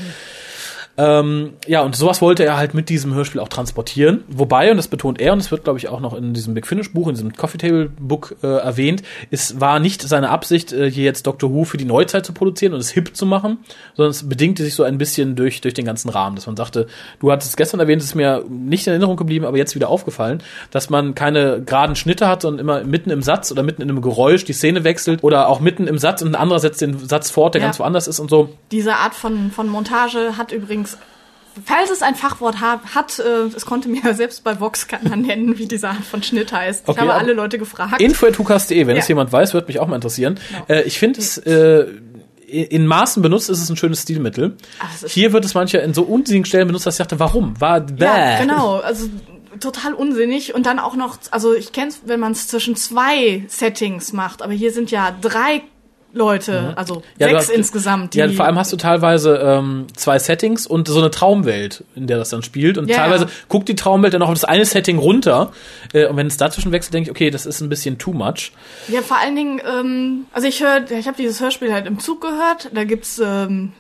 [0.97, 4.23] Ähm, ja, und sowas wollte er halt mit diesem Hörspiel auch transportieren.
[4.29, 6.67] Wobei, und das betont er, und das wird, glaube ich, auch noch in diesem Big
[6.67, 10.89] Finish Buch, in diesem Coffee Table Book äh, erwähnt, es war nicht seine Absicht, äh,
[10.91, 13.59] hier jetzt Doctor Who für die Neuzeit zu produzieren und es hip zu machen,
[13.97, 16.87] sondern es bedingte sich so ein bisschen durch, durch den ganzen Rahmen, dass man sagte,
[17.19, 19.89] du hattest es gestern erwähnt, es ist mir nicht in Erinnerung geblieben, aber jetzt wieder
[19.89, 23.91] aufgefallen, dass man keine geraden Schnitte hat, sondern immer mitten im Satz oder mitten in
[23.91, 26.99] einem Geräusch die Szene wechselt oder auch mitten im Satz und ein anderer setzt den
[26.99, 27.67] Satz fort, der Ja.
[27.67, 28.51] ganz woanders ist und so.
[28.71, 30.84] Diese Art von, von Montage hat übrigens,
[31.65, 33.23] falls es ein Fachwort hat, äh,
[33.55, 36.83] es konnte mir selbst bei Vox keiner nennen, wie diese Art von Schnitt heißt.
[36.85, 38.01] Ich Okay, habe aber- alle Leute gefragt.
[38.01, 39.03] Info.hukas.de, wenn Ja.
[39.03, 40.39] es jemand weiß, wird mich auch mal interessieren.
[40.69, 41.87] Äh, ich finde es äh,
[42.47, 44.57] in Maßen benutzt ist es ein schönes Stilmittel.
[45.03, 47.61] Ist- Hier wird es manchmal in so unsinnigen Stellen benutzt, dass ich dachte, warum?
[47.61, 48.05] War bäh.
[48.05, 48.77] ja, genau.
[48.79, 49.09] Also
[49.61, 50.55] total unsinnig.
[50.55, 54.43] Und dann auch noch, also ich kenne es, wenn man es zwischen zwei Settings macht,
[54.43, 55.63] aber hier sind ja drei
[56.15, 57.01] Leute, also Mhm.
[57.19, 58.15] Ja, du sechs hast- insgesamt.
[58.15, 62.19] Ja, vor allem hast du teilweise ähm, zwei Settings und so eine Traumwelt, in der
[62.19, 62.79] das dann spielt.
[62.79, 63.31] Und Ja, teilweise ja.
[63.49, 65.53] guckt die Traumwelt dann noch auf das eine Setting runter.
[65.93, 68.53] Äh, und wenn es dazwischen wechselt, denke ich, okay, das ist ein bisschen too much.
[68.89, 72.21] Ja, vor allen Dingen, ähm, also ich höre, ich habe dieses Hörspiel halt im Zug
[72.21, 72.71] gehört.
[72.73, 73.73] Da gibt's ähm,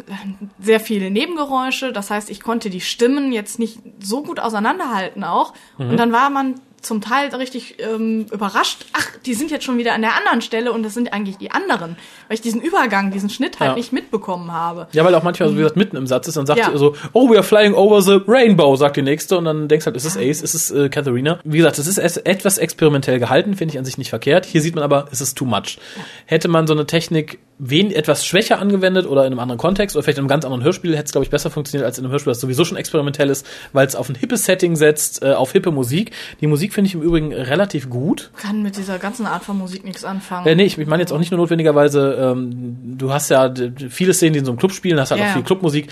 [0.60, 1.92] sehr viele Nebengeräusche.
[1.92, 5.54] Das heißt, ich konnte die Stimmen jetzt nicht so gut auseinanderhalten auch.
[5.78, 5.90] Mhm.
[5.90, 8.84] Und dann war man zum Teil richtig ähm, überrascht.
[8.92, 11.50] Ach, die sind jetzt schon wieder an der anderen Stelle und das sind eigentlich die
[11.50, 11.96] anderen,
[12.28, 13.76] weil ich diesen Übergang, diesen Schnitt halt Ja.
[13.76, 14.86] nicht mitbekommen habe.
[14.92, 16.70] Ja, weil auch manchmal, so wie gesagt, mitten im Satz ist, dann sagt Ja.
[16.72, 19.38] sie so, oh, we are flying over the rainbow, sagt die nächste.
[19.38, 21.38] Und dann denkst halt, ist es Ace, ist es äh, Katharina.
[21.44, 24.46] Wie gesagt, es ist etwas experimentell gehalten, finde ich an sich nicht verkehrt.
[24.46, 25.78] Hier sieht man aber, es ist too much.
[26.26, 30.02] Hätte man so eine Technik wen etwas schwächer angewendet oder in einem anderen Kontext oder
[30.02, 32.10] vielleicht in einem ganz anderen Hörspiel, hätte es, glaube ich, besser funktioniert als in einem
[32.10, 35.52] Hörspiel, das sowieso schon experimentell ist, weil es auf ein hippes Setting setzt, äh, auf
[35.52, 36.10] hippe Musik.
[36.40, 38.32] Die Musik finde ich im Übrigen relativ gut.
[38.36, 40.48] Kann mit dieser ganzen Art von Musik nichts anfangen.
[40.48, 43.52] Äh, nee, ich, ich meine jetzt auch nicht nur notwendigerweise, ähm, du hast ja
[43.88, 45.88] viele Szenen, die in so einem Club spielen, hast halt Ja, auch viel Clubmusik.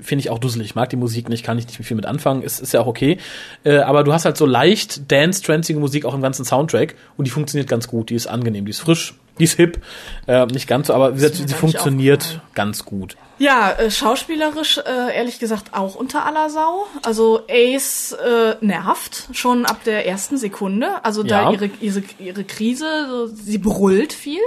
[0.00, 0.68] Finde ich auch dusselig.
[0.68, 2.42] Ich mag die Musik nicht, kann ich nicht viel mit anfangen.
[2.42, 3.18] Ist, ist ja auch okay.
[3.64, 7.30] Äh, aber du hast halt so leicht dance-trancige Musik auch im ganzen Soundtrack und die
[7.30, 8.10] funktioniert ganz gut.
[8.10, 9.80] Die ist angenehm, die ist frisch, die ist hip.
[10.26, 13.16] Äh, nicht ganz so, aber sie nicht funktioniert ganz gut.
[13.38, 16.86] Ja, äh, schauspielerisch äh, ehrlich gesagt auch unter aller Sau.
[17.02, 21.04] Also Ace äh, nervt schon ab der ersten Sekunde.
[21.04, 21.52] Also da Ja.
[21.52, 24.42] ihre, ihre ihre Krise, so, sie brüllt viel.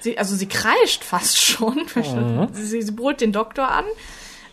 [0.00, 1.86] Sie, also sie kreischt fast schon.
[1.94, 2.48] Mhm.
[2.52, 3.84] sie, sie brüllt den Doktor an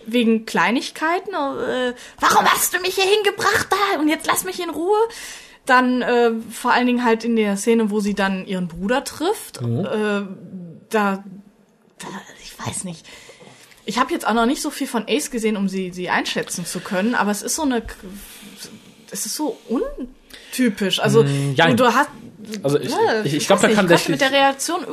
[0.05, 1.33] wegen Kleinigkeiten.
[1.33, 3.99] Äh, warum hast du mich hier hingebracht da?
[3.99, 4.97] Und jetzt lass mich in Ruhe.
[5.69, 9.61] Dann äh, vor allen Dingen halt in der Szene, wo sie dann ihren Bruder trifft.
[9.61, 9.79] Mhm.
[9.79, 9.85] Äh,
[10.89, 11.23] da,
[11.99, 12.07] da,
[12.41, 13.05] ich weiß nicht.
[13.85, 16.65] Ich habe jetzt auch noch nicht so viel von Ace gesehen, um sie, sie einschätzen
[16.65, 17.83] zu können, aber es ist so eine,
[19.11, 20.99] es ist so untypisch.
[20.99, 22.09] Also Mm, du, du hast,
[22.63, 22.89] Also ich,
[23.25, 24.85] ich, ich glaube, da kann der mit der Reaktion äh,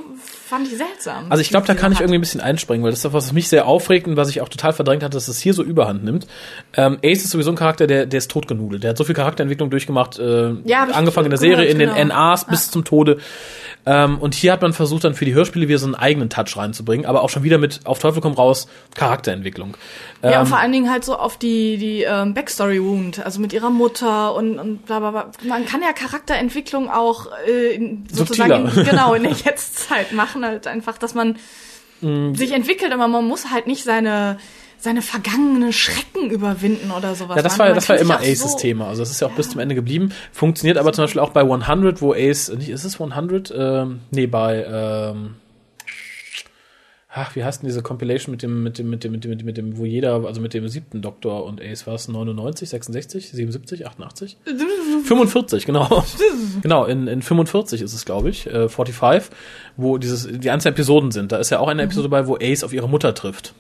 [0.49, 1.27] fand ich seltsam.
[1.29, 3.49] Also ich glaube, da kann ich irgendwie ein bisschen einspringen, weil das ist was, mich
[3.49, 6.27] sehr aufregt und was ich auch total verdrängt hatte, dass es hier so überhand nimmt.
[6.75, 8.83] Ähm, Ace ist sowieso ein Charakter, der, der ist totgenudelt.
[8.83, 11.95] Der hat so viel Charakterentwicklung durchgemacht, äh, Ja, ich angefangen in der Serie, in den
[11.95, 12.15] genau.
[12.15, 13.19] NAs bis zum Tode.
[13.87, 16.57] Ähm, und hier hat man versucht, dann für die Hörspiele wieder so einen eigenen Touch
[16.57, 19.77] reinzubringen, aber auch schon wieder mit auf Teufel komm raus Charakterentwicklung.
[20.23, 23.53] Ja, Ähm, und vor allen Dingen halt so auf die, die ähm, Backstory-Wound, also mit
[23.53, 25.31] ihrer Mutter und, und bla bla bla.
[25.45, 30.67] Man kann ja Charakterentwicklung auch äh, in, sozusagen in, genau in der Jetztzeit machen, halt
[30.67, 31.37] einfach, dass man
[32.01, 32.35] Mm.
[32.35, 34.39] sich entwickelt, aber man muss halt nicht seine
[34.87, 37.35] seine vergangenen Schrecken überwinden oder sowas.
[37.35, 38.87] Ja, das war, das war immer Aces so- Thema.
[38.87, 40.13] Also das ist ja auch bis zum Ende geblieben.
[40.31, 43.53] Funktioniert aber zum Beispiel auch bei 100, wo Ace, nicht, ist es 100?
[43.57, 45.35] Ähm, nee, bei, ähm,
[47.13, 49.41] ach, wie heißt denn diese Compilation mit dem, mit dem, mit dem, mit dem, mit
[49.41, 52.69] dem, mit dem wo jeder, also mit dem siebten Doktor und Ace war es 99,
[52.69, 54.37] 66, 77, 88?
[55.05, 56.05] 45, genau.
[56.63, 59.37] genau, in, in 45 ist es, glaube ich, äh, 45,
[59.77, 61.33] wo dieses, die einzelnen Episoden sind.
[61.33, 63.53] Da ist ja auch eine Episode bei, wo Ace auf ihre Mutter trifft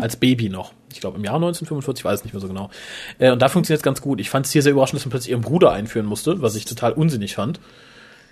[0.00, 0.72] als Baby noch.
[0.92, 2.70] Ich glaube im Jahr 1945, weiß es nicht mehr so genau.
[3.18, 4.20] Äh, und da funktioniert es ganz gut.
[4.20, 6.64] Ich fand es hier sehr überraschend, dass man plötzlich ihren Bruder einführen musste, was ich
[6.64, 7.60] total unsinnig fand.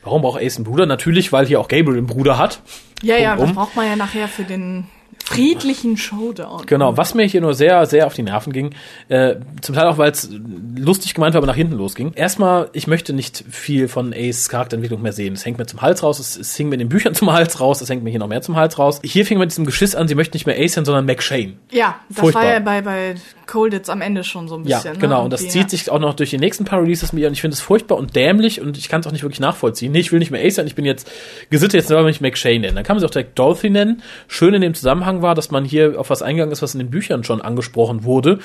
[0.02, 0.86] Warum braucht Ace einen Bruder?
[0.86, 2.60] Natürlich, weil hier auch Gabriel einen Bruder hat.
[3.02, 3.46] Ja, ja, Warum?
[3.46, 4.86] das braucht man ja nachher für den
[5.24, 6.66] friedlichen Showdown.
[6.66, 8.74] Genau, was mir hier nur sehr, sehr auf die Nerven ging,
[9.08, 10.28] äh, zum Teil auch, weil es
[10.76, 12.12] lustig gemeint war, aber nach hinten losging.
[12.14, 15.32] Erstmal, ich möchte nicht viel von Ace Charakterentwicklung mehr sehen.
[15.32, 17.58] Es hängt mir zum Hals raus, es, es hing mir in den Büchern zum Hals
[17.58, 19.00] raus, es hängt mir hier noch mehr zum Hals raus.
[19.02, 21.54] Hier fing man mit diesem Geschiss an, sie möchten nicht mehr Ace sein, sondern McShane.
[21.70, 22.42] Ja, das Furchtbar.
[22.44, 23.14] war ja bei, bei
[23.46, 24.98] Colditz am Ende schon so ein Ja, bisschen.
[24.98, 25.18] genau.
[25.18, 25.24] Ne?
[25.24, 27.28] Und das zieht sich auch noch durch die nächsten paar Releases mit ihr.
[27.28, 29.92] Und ich finde es furchtbar und dämlich und ich kann es auch nicht wirklich nachvollziehen.
[29.92, 31.10] Nee, ich will nicht mehr Ace sein, ich bin jetzt
[31.50, 32.74] gesittet, jetzt soll man mich McShane nennen.
[32.76, 34.02] Dann kann man sie auch direkt Dorothy nennen.
[34.28, 36.90] Schön in dem Zusammenhang war, dass man hier auf was eingegangen ist, was in den
[36.90, 38.38] Büchern schon angesprochen wurde.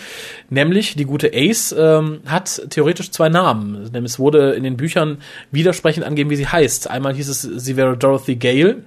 [0.49, 3.83] Nämlich, die gute Ace ähm, hat theoretisch zwei Namen.
[3.91, 5.19] Nämlich es wurde in den Büchern
[5.51, 6.89] widersprechend angegeben, wie sie heißt.
[6.89, 8.83] Einmal hieß es, sie wäre Dorothy Gale.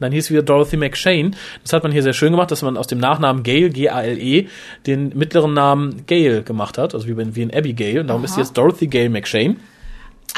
[0.00, 1.32] Dann hieß sie wieder Dorothy McShane.
[1.62, 4.46] Das hat man hier sehr schön gemacht, dass man aus dem Nachnamen Gale, G-A-L-E,
[4.86, 8.00] den mittleren Namen Gale gemacht hat, also wie, in- wie in Abigail.
[8.00, 9.56] Und darum ist sie jetzt Dorothy Gale McShane.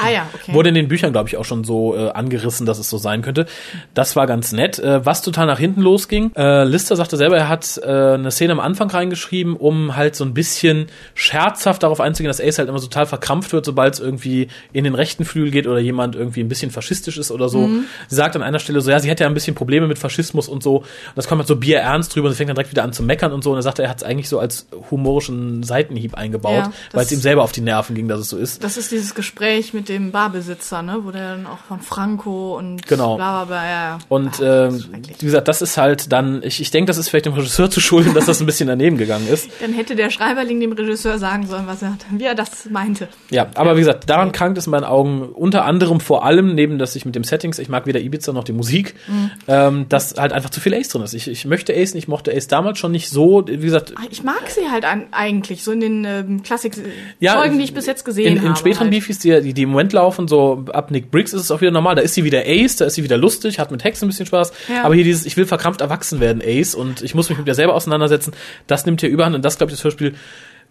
[0.01, 0.53] Ah ja, okay.
[0.53, 3.23] Wurde in den Büchern, glaube ich, auch schon so äh, angerissen, dass es so sein
[3.23, 3.47] könnte.
[3.95, 4.79] Das war ganz nett.
[4.79, 8.53] Äh, was total nach hinten losging, äh, Lister sagte selber, er hat äh, eine Szene
[8.53, 12.81] am Anfang reingeschrieben, um halt so ein bisschen scherzhaft darauf einzugehen, dass Ace halt immer
[12.81, 16.49] total verkrampft wird, sobald es irgendwie in den rechten Flügel geht oder jemand irgendwie ein
[16.49, 17.69] bisschen faschistisch ist oder so.
[18.09, 20.49] Sie sagt an einer Stelle so, ja, sie hätte ja ein bisschen Probleme mit Faschismus
[20.49, 20.79] und so.
[20.79, 23.03] Und das kommt halt so bierernst drüber und sie fängt dann direkt wieder an zu
[23.03, 23.51] meckern und so.
[23.51, 27.13] Und er sagte, er hat es eigentlich so als humorischen Seitenhieb eingebaut, Ja, weil es
[27.13, 28.63] ihm selber auf die Nerven ging, dass es so ist.
[28.65, 32.87] Das ist dieses Gespräch mit dem Barbesitzer, ne, wo der dann auch von Franco und
[32.87, 33.17] Genau.
[33.17, 33.99] bla bla bla, ja.
[34.09, 34.41] Und Ach,
[34.71, 34.85] ähm,
[35.19, 37.81] wie gesagt, das ist halt dann, ich, ich denke, das ist vielleicht dem Regisseur zu
[37.81, 39.51] schulden, dass das ein bisschen daneben gegangen ist.
[39.61, 43.09] Dann hätte der Schreiberling dem Regisseur sagen sollen, was er, wie er das meinte.
[43.31, 46.79] Ja, aber wie gesagt, daran krankt es in meinen Augen unter anderem vor allem, neben
[46.79, 49.31] dass ich mit dem Settings, ich mag weder Ibiza noch die Musik, Mhm.
[49.49, 51.15] ähm, dass halt einfach zu viel Ace drin ist.
[51.15, 54.23] Ich, ich möchte Ace ich mochte Ace damals schon nicht so, wie gesagt, Ach, Ich
[54.23, 58.05] mag sie halt an, eigentlich, so in den ähm, Klassik-Folgen, Ja, die ich bis jetzt
[58.05, 58.49] gesehen in, habe.
[58.49, 58.91] in späteren halt.
[58.93, 61.95] Beefies, die, die, die Moment laufen, so ab Nick Briggs ist es auch wieder normal.
[61.95, 64.27] Da ist sie wieder Ace, da ist sie wieder lustig, hat mit Hex ein bisschen
[64.27, 64.53] Spaß.
[64.69, 64.85] Ja.
[64.85, 67.55] Aber hier dieses, ich will verkrampft erwachsen werden, Ace, und ich muss mich mit mir
[67.55, 68.33] selber auseinandersetzen,
[68.67, 69.35] das nimmt hier überhand.
[69.35, 70.15] Und das, glaube ich, das Hörspiel,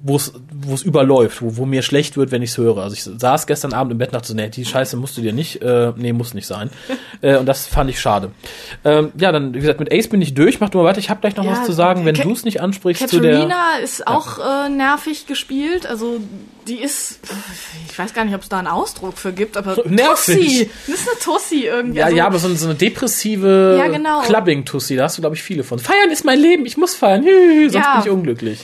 [0.04, 2.78] wo es wo es überläuft, wo, wo mir schlecht wird, wenn ich es höre.
[2.78, 5.22] Also ich saß gestern Abend im Bett und dachte so, nee, die Scheiße musst du
[5.22, 6.70] dir nicht, äh, nee, muss nicht sein.
[7.22, 8.32] äh, und das fand ich schade.
[8.84, 10.60] Ähm, ja, dann, wie gesagt, mit Ace bin ich durch.
[10.60, 12.44] Mach du mal weiter, ich habe gleich noch Ja, was zu sagen, wenn du es
[12.46, 13.32] nicht ansprichst zu der...
[13.34, 16.20] Katerina ist auch äh, nervig gespielt, also
[16.68, 17.20] die ist,
[17.90, 20.38] ich weiß gar nicht, ob es da einen Ausdruck für gibt, aber Nervig.
[20.38, 22.00] Tussi, das ist eine Tussi irgendwie.
[22.00, 24.22] Ja, also, ja, aber so, eine- so eine depressive Ja, genau.
[24.22, 25.80] Clubbing-Tussi, da hast du, glaube ich, viele von.
[25.80, 27.94] Feiern ist mein Leben, ich muss feiern, sonst Ja.
[27.96, 28.60] bin ich unglücklich.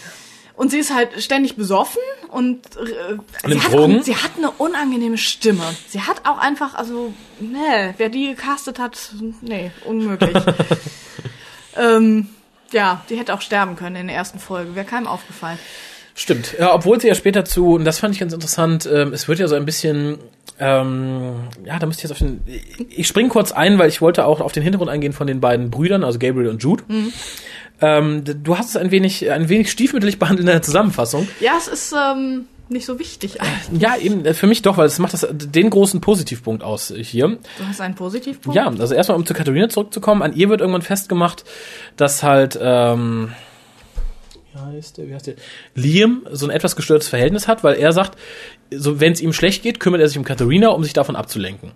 [0.57, 4.01] Und sie ist halt ständig besoffen und äh, sie, hat Drogen?
[4.01, 5.63] sie hat eine unangenehme Stimme.
[5.87, 8.97] Sie hat auch einfach, also, ne, wer die gecastet hat,
[9.41, 10.35] nee, unmöglich.
[11.77, 12.29] ähm,
[12.71, 15.59] ja, die hätte auch sterben können in der ersten Folge, wäre keinem aufgefallen.
[16.15, 16.55] Stimmt.
[16.57, 19.37] Ja, obwohl sie ja später zu, und das fand ich ganz interessant, ähm, es wird
[19.37, 20.17] ja so ein bisschen,
[20.57, 22.41] ähm, ja, da müsste ich jetzt auf den,
[22.89, 25.69] ich spring kurz ein, weil ich wollte auch auf den Hintergrund eingehen von den beiden
[25.69, 26.83] Brüdern, also Gabriel und Jude.
[27.81, 31.27] Ähm, du hast es ein wenig, ein wenig stiefmütterlich behandelt in der Zusammenfassung.
[31.39, 33.81] Ja, es ist ähm, nicht so wichtig eigentlich.
[33.81, 37.03] Ja, eben, äh, für mich doch, weil es macht das, den großen Positivpunkt aus äh,
[37.03, 37.27] hier.
[37.57, 38.55] Du hast einen Positivpunkt?
[38.55, 41.45] Ja, also erstmal, um zu Katharina zurückzukommen, an ihr wird irgendwann festgemacht,
[41.95, 43.31] dass halt, ähm,
[44.55, 45.35] heißt der, wie heißt der,
[45.75, 48.17] Liam so ein etwas gestörtes Verhältnis hat, weil er sagt,
[48.71, 51.71] so wenn es ihm schlecht geht, kümmert er sich um Katharina, um sich davon abzulenken.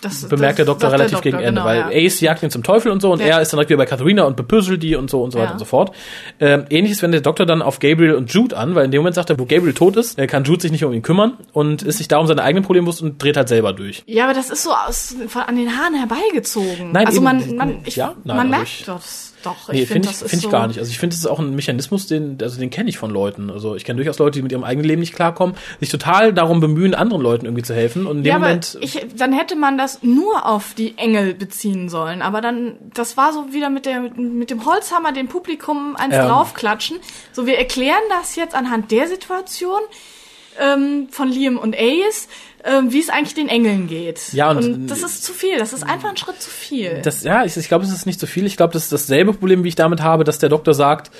[0.00, 2.06] Das, Bemerkt der das Doktor sagt relativ gegen Ende, genau, weil ja.
[2.06, 3.26] Ace jagt ihn zum Teufel und so und Ja.
[3.26, 5.48] er ist dann direkt wieder bei Katharina und bepöselt die und so und so weiter
[5.48, 5.52] Ja.
[5.54, 5.90] und so fort.
[6.38, 9.16] Ähm, ähnliches wendet der Doktor dann auf Gabriel und Jude an, weil in dem Moment
[9.16, 11.82] sagt er, wo Gabriel tot ist, äh, kann Jude sich nicht um ihn kümmern und
[11.82, 14.04] ist sich darum seine eigenen Probleme bewusst und dreht halt selber durch.
[14.06, 16.92] Ja, aber das ist so aus, von, an den Haaren herbeigezogen.
[16.92, 19.68] Nein, also eben, man, man, ich, man merkt das doch.
[19.72, 20.78] Nee, Ich finde finde, ich, das ist find ich so, gar nicht.
[20.78, 23.50] Also ich finde, es ist auch ein Mechanismus, den, also den kenne ich von Leuten.
[23.50, 26.60] Also ich kenne durchaus Leute, die mit ihrem eigenen Leben nicht klarkommen, sich total darum
[26.60, 28.06] bemühen, anderen Leuten irgendwie zu helfen.
[28.06, 28.78] Und in dem Ja, Moment.
[28.80, 32.22] ich, dann hätte man das nur auf die Engel beziehen sollen.
[32.22, 36.14] Aber dann, das war so wieder mit, der, mit, mit dem Holzhammer dem Publikum eins
[36.14, 36.26] Ähm.
[36.26, 36.98] draufklatschen.
[37.32, 39.80] So, wir erklären das jetzt anhand der Situation
[40.60, 42.28] ähm, von Liam und Ace,
[42.64, 44.32] ähm, wie es eigentlich den Engeln geht.
[44.32, 45.58] Ja, und- und das ist zu viel.
[45.58, 47.00] Das ist einfach ein Schritt zu viel.
[47.02, 48.46] das, ja, ich, ich glaube, es ist nicht so viel.
[48.46, 51.10] Ich glaube, das ist dasselbe Problem, wie ich damit habe, dass der Doktor sagt,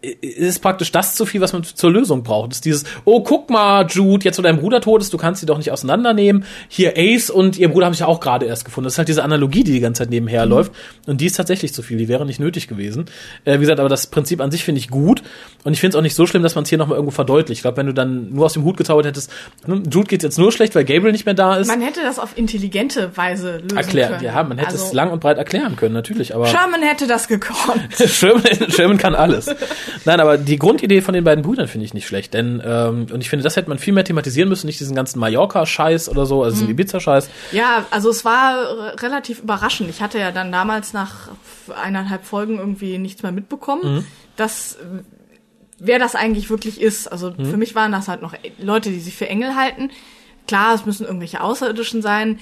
[0.00, 2.50] ist praktisch das zu viel, was man zur Lösung braucht.
[2.52, 5.40] Das ist dieses, oh, guck mal, Jude, jetzt wo dein Bruder tot ist, du kannst
[5.40, 6.44] sie doch nicht auseinandernehmen.
[6.68, 8.84] Hier Ace und ihr Bruder haben sich ja auch gerade erst gefunden.
[8.84, 10.50] Das ist halt diese Analogie, die die ganze Zeit nebenher Mhm.
[10.52, 10.72] läuft.
[11.06, 11.96] Und die ist tatsächlich zu viel.
[11.98, 13.06] Die wäre nicht nötig gewesen.
[13.44, 15.22] Äh, wie gesagt, aber das Prinzip an sich finde ich gut.
[15.64, 17.58] Und ich finde es auch nicht so schlimm, dass man es hier nochmal irgendwo verdeutlicht.
[17.58, 19.32] Ich glaube, wenn du dann nur aus dem Hut gezaubert hättest,
[19.64, 21.66] hm, Jude geht jetzt nur schlecht, weil Gabriel nicht mehr da ist.
[21.66, 24.12] man hätte das auf intelligente Weise lösen Erklären.
[24.12, 24.24] können.
[24.24, 26.36] Ja, man hätte also, es lang und breit erklären können, natürlich.
[26.36, 27.82] Aber Sherman hätte das gekonnt.
[28.06, 29.50] Sherman, Sherman kann alles.
[30.04, 33.20] Nein, aber die Grundidee von den beiden Brüdern finde ich nicht schlecht, denn ähm, und
[33.20, 36.42] ich finde, das hätte man viel mehr thematisieren müssen, nicht diesen ganzen Mallorca-Scheiß oder so,
[36.42, 36.60] also Mhm.
[36.60, 37.30] diesen Ibiza-Scheiß.
[37.52, 39.90] Ja, also es war relativ überraschend.
[39.90, 41.28] Ich hatte ja dann damals nach
[41.82, 44.04] eineinhalb Folgen irgendwie nichts mehr mitbekommen, Mhm.
[44.36, 44.76] dass
[45.78, 47.06] wer das eigentlich wirklich ist.
[47.06, 47.46] Also Mhm.
[47.50, 49.90] für mich waren das halt noch Leute, die sich für Engel halten.
[50.46, 52.38] Klar, es müssen irgendwelche Außerirdischen sein.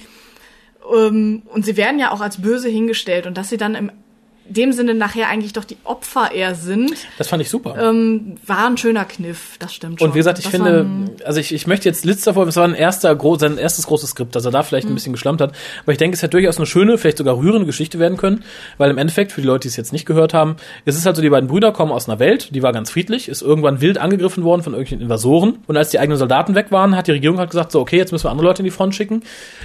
[0.95, 3.91] Ähm, und sie werden ja auch als böse hingestellt und dass sie dann im
[4.49, 7.75] dem Sinne nachher eigentlich doch die Opfer eher sind, Das fand ich super.
[7.79, 10.09] ähm, war ein schöner Kniff, das stimmt schon.
[10.09, 10.85] Und wie gesagt, ich das finde,
[11.25, 14.11] also ich, ich möchte jetzt Litz davor, es war ein erster, gro sein erstes großes
[14.11, 15.53] Skript, dass er da vielleicht ein bisschen geschlampt hat.
[15.83, 18.43] Aber ich denke, es hätte durchaus eine schöne, vielleicht sogar rührende Geschichte werden können,
[18.77, 20.55] weil im Endeffekt, für die Leute, die es jetzt nicht gehört haben,
[20.85, 23.27] es ist halt so, die beiden Brüder kommen aus einer Welt, die war ganz friedlich,
[23.29, 25.59] ist irgendwann wild angegriffen worden von irgendwelchen Invasoren.
[25.67, 28.11] Und als die eigenen Soldaten weg waren, hat die Regierung halt gesagt, so, okay, jetzt
[28.11, 29.23] müssen wir andere Leute in die Front schicken.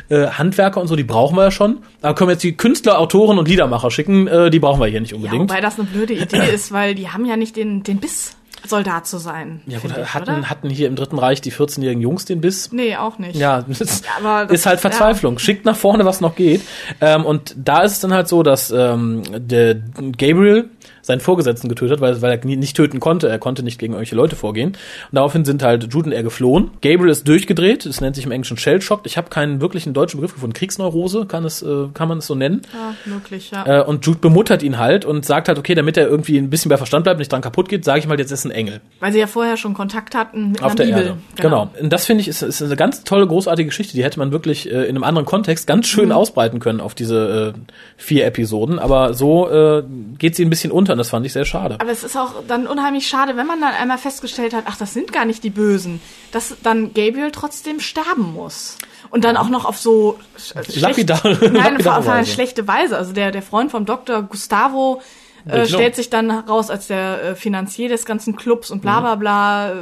[0.08, 1.78] Äh, Handwerker und so, die brauchen wir ja schon.
[2.00, 5.00] Aber können wir jetzt die Künstler, Autoren und Liedermacher schicken, äh, die brauchen wir hier
[5.00, 5.42] nicht ja, unbedingt.
[5.50, 9.06] wobei das eine blöde Idee ist, weil die haben ja nicht den, den Biss, Soldat
[9.08, 9.60] zu sein.
[9.66, 10.50] Ja, gut, ich, hatten, oder?
[10.50, 12.70] hatten hier im Dritten Reich die 14-jährigen Jungs den Biss?
[12.72, 13.34] Nee, auch nicht.
[13.34, 15.38] Ja, das aber das- ist halt Verzweiflung.
[15.38, 16.60] Schickt nach vorne, was noch geht.
[17.00, 19.74] Ähm, und da ist es dann halt so, dass ähm, der
[20.16, 20.70] Gabriel
[21.02, 23.28] seinen Vorgesetzten getötet hat, weil, weil er nicht töten konnte.
[23.28, 24.70] Er konnte nicht gegen irgendwelche Leute vorgehen.
[24.70, 24.76] Und
[25.12, 26.70] daraufhin sind halt Jude und er geflohen.
[26.80, 27.84] Gabriel ist durchgedreht.
[27.84, 29.00] Das nennt sich im Englischen Shellshock.
[29.04, 30.54] Ich habe keinen wirklichen deutschen Begriff gefunden.
[30.54, 32.62] Kriegsneurose, kann es, äh, kann man es so nennen.
[32.72, 33.80] Ja, möglich, ja.
[33.80, 36.68] Äh, und Jude bemuttert ihn halt und sagt halt, okay, damit er irgendwie ein bisschen
[36.68, 38.80] bei Verstand bleibt, nicht dran kaputt geht, sage ich mal, jetzt ist ein Engel.
[39.00, 41.02] Weil sie ja vorher schon Kontakt hatten mit Auf der Bibel.
[41.02, 41.16] Erde.
[41.36, 41.70] Genau.
[41.80, 43.94] Und das finde ich ist, ist eine ganz tolle, großartige Geschichte.
[43.94, 46.12] Die hätte man wirklich äh, in einem anderen Kontext ganz schön Mhm.
[46.12, 47.58] ausbreiten können auf diese äh,
[47.96, 48.78] vier Episoden.
[48.78, 49.82] Aber so äh,
[50.18, 51.76] geht sie ein bisschen unter und das fand ich sehr schade.
[51.80, 54.92] Aber es ist auch dann unheimlich schade, wenn man dann einmal festgestellt hat, ach, das
[54.94, 56.00] sind gar nicht die Bösen,
[56.30, 58.78] dass dann Gabriel trotzdem sterben muss.
[59.10, 62.96] Und dann auch noch auf so schlecht, Lapidar- nein, auf eine schlechte Weise.
[62.96, 65.02] Also der, der Freund vom Doktor Gustavo
[65.46, 65.64] äh, Genau.
[65.66, 68.82] stellt sich dann raus als der äh, Finanzier des ganzen Clubs und Mhm.
[68.82, 69.74] bla bla bla, äh,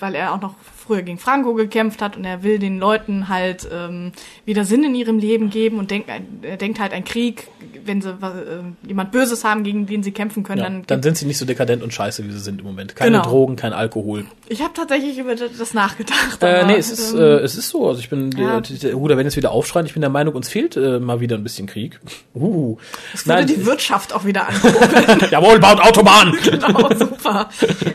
[0.00, 0.54] weil er auch noch
[0.88, 4.12] früher gegen Franco gekämpft hat und er will den Leuten halt ähm,
[4.46, 6.10] wieder Sinn in ihrem Leben geben und denkt,
[6.42, 7.46] er denkt halt ein Krieg,
[7.84, 11.18] wenn sie äh, jemand Böses haben, gegen den sie kämpfen können, Ja, dann, dann sind
[11.18, 12.96] sie nicht so dekadent und scheiße, wie sie sind im Moment.
[12.96, 13.22] Keine Genau.
[13.30, 14.24] Drogen, kein Alkohol.
[14.48, 16.42] Ich habe tatsächlich über das nachgedacht.
[16.42, 17.86] Äh, nee, es ist, ähm, äh, es ist so.
[17.86, 18.58] Also ich bin, Ja.
[18.58, 21.20] äh, der Huda, wenn es wieder aufschreien, ich bin der Meinung, uns fehlt äh, mal
[21.20, 22.00] wieder ein bisschen Krieg.
[22.34, 22.76] Uh.
[23.12, 25.28] es würde Nein, die Wirtschaft auch wieder ankurbeln.
[25.30, 26.32] jawohl, baut Autobahn!
[26.44, 27.48] genau, super.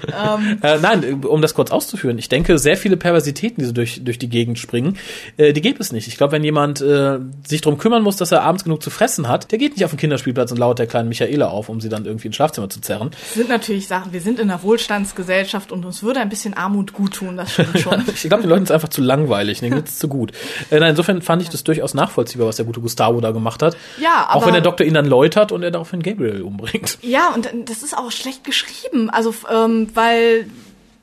[0.07, 2.17] ähm, Äh, nein, um das kurz auszuführen.
[2.17, 4.97] Ich denke, sehr viele Perversitäten, die so durch, durch die Gegend springen,
[5.37, 6.07] äh, die gibt es nicht.
[6.07, 7.17] Ich glaube, wenn jemand äh,
[7.47, 9.91] sich drum kümmern muss, dass er abends genug zu fressen hat, der geht nicht auf
[9.91, 12.79] den Kinderspielplatz und lauert der kleinen Michaela auf, um sie dann irgendwie ins Schlafzimmer zu
[12.81, 13.09] zerren.
[13.11, 16.93] das sind natürlich Sachen, wir sind in einer Wohlstandsgesellschaft und uns würde ein bisschen Armut
[16.93, 18.03] gut tun, das stimmt schon.
[18.13, 20.31] Ich glaube, den Leuten ist einfach zu langweilig, denen geht's zu gut.
[20.69, 23.75] Äh, nein, insofern fand ich das durchaus nachvollziehbar, was der gute Gustavo da gemacht hat.
[23.99, 26.97] Ja, Auch aber- wenn der Doktor ihn dann läutert und er daraufhin Gabriel umbringt.
[27.01, 29.09] Ja, und das ist auch schlecht geschrieben.
[29.09, 30.47] Also, ähm, weil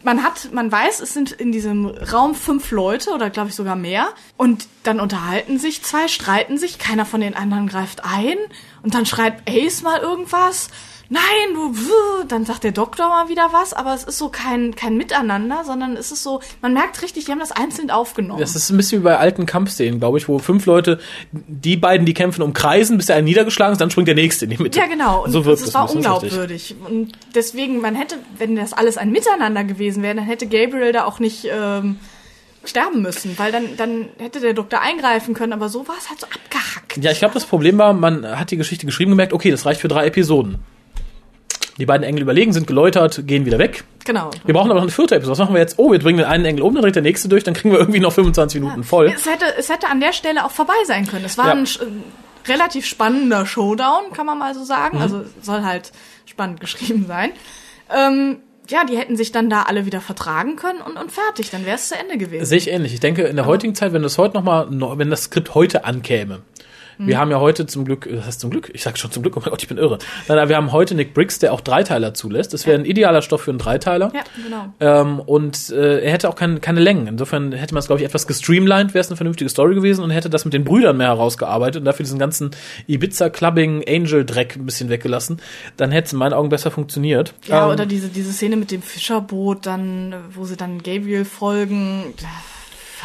[0.03, 3.77] man hat, man weiß, es sind in diesem Raum fünf Leute oder glaube ich sogar
[3.77, 4.09] mehr.
[4.37, 8.37] Und dann unterhalten sich zwei, streiten sich, keiner von den anderen greift ein.
[8.83, 10.69] Und dann schreibt Ace mal irgendwas.
[11.13, 11.23] Nein,
[11.55, 11.75] du,
[12.29, 15.97] dann sagt der Doktor mal wieder was, aber es ist so kein, kein Miteinander, sondern
[15.97, 18.39] es ist so, man merkt richtig, die haben das einzeln aufgenommen.
[18.39, 21.01] Das ist ein bisschen wie bei alten Kampfszenen, glaube ich, wo fünf Leute,
[21.33, 24.53] die beiden, die kämpfen, umkreisen, bis der eine niedergeschlagen ist, dann springt der nächste in
[24.53, 24.79] die Mitte.
[24.79, 25.25] Ja, genau.
[25.25, 26.77] Und so wirkt das es war das unglaubwürdig.
[26.89, 31.07] Und deswegen, man hätte, wenn das alles ein Miteinander gewesen wäre, dann hätte Gabriel da
[31.07, 31.99] auch nicht ähm,
[32.65, 36.21] sterben müssen, weil dann, dann hätte der Doktor eingreifen können, aber so war es halt
[36.21, 36.97] so abgehackt.
[37.03, 39.81] Ja, ich glaube, das Problem war, man hat die Geschichte geschrieben, gemerkt, okay, das reicht
[39.81, 40.59] für drei Episoden.
[41.79, 43.85] Die beiden Engel überlegen, sind geläutert, gehen wieder weg.
[44.05, 44.31] Genau.
[44.45, 45.33] Wir brauchen aber noch eine vierte Episode.
[45.33, 45.79] Was machen wir jetzt?
[45.79, 47.79] Oh, wir bringen den einen Engel um, dann dreht der nächste durch, dann kriegen wir
[47.79, 49.07] irgendwie noch 25 Minuten voll.
[49.07, 51.25] Es hätte, es hätte an der Stelle auch vorbei sein können.
[51.25, 51.53] Es war Ja.
[51.53, 54.99] ein äh, relativ spannender Showdown, kann man mal so sagen.
[54.99, 55.03] Mhm.
[55.03, 55.93] Also soll halt
[56.27, 57.31] spannend geschrieben sein.
[57.91, 58.39] Ähm,
[58.71, 61.51] ja, die hätten sich dann da alle wieder vertragen können und, und fertig.
[61.51, 62.45] Dann wäre es zu Ende gewesen.
[62.45, 62.95] Sehe ich ähnlich.
[62.95, 65.85] Ich denke, in der heutigen Zeit, wenn das heute noch mal, wenn das Skript heute
[65.85, 66.43] ankäme,
[67.07, 69.37] wir haben ja heute zum Glück, das heißt zum Glück, ich sag schon zum Glück,
[69.37, 69.99] oh mein Gott, ich bin irre.
[70.29, 72.53] Nein, nein, wir haben heute Nick Briggs, der auch Dreiteiler zulässt.
[72.53, 74.13] Das wäre ein idealer Stoff für einen Dreiteiler.
[74.15, 74.73] Ja, genau.
[74.81, 77.07] Ähm, und äh, er hätte auch kein, keine Längen.
[77.07, 80.11] Insofern hätte man es, glaube ich, etwas gestreamlined, wäre es eine vernünftige Story gewesen und
[80.11, 82.51] hätte das mit den Brüdern mehr herausgearbeitet und dafür diesen ganzen
[82.87, 85.41] Ibiza-Clubbing-Angel-Dreck ein bisschen weggelassen.
[85.77, 87.35] Dann hätte es in meinen Augen besser funktioniert.
[87.47, 92.15] Ja, Ähm, oder diese, diese Szene mit dem Fischerboot, dann, wo sie dann Gabriel folgen.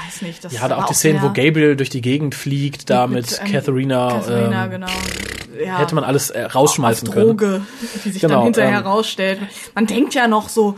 [0.04, 0.44] Weiß nicht.
[0.44, 3.40] Das Ja, da war auch die Szene, wo Gabriel durch die Gegend fliegt, da mit,
[3.44, 4.10] ähm, Katharina.
[4.10, 4.88] Katharina, ähm, genau.
[5.64, 7.38] Ja, Hätte man alles äh, rausschmeißen können.
[7.38, 7.62] Droge,
[8.04, 9.40] die sich Genau, dann hinterher ähm, herausstellt.
[9.74, 10.76] Man denkt ja noch so,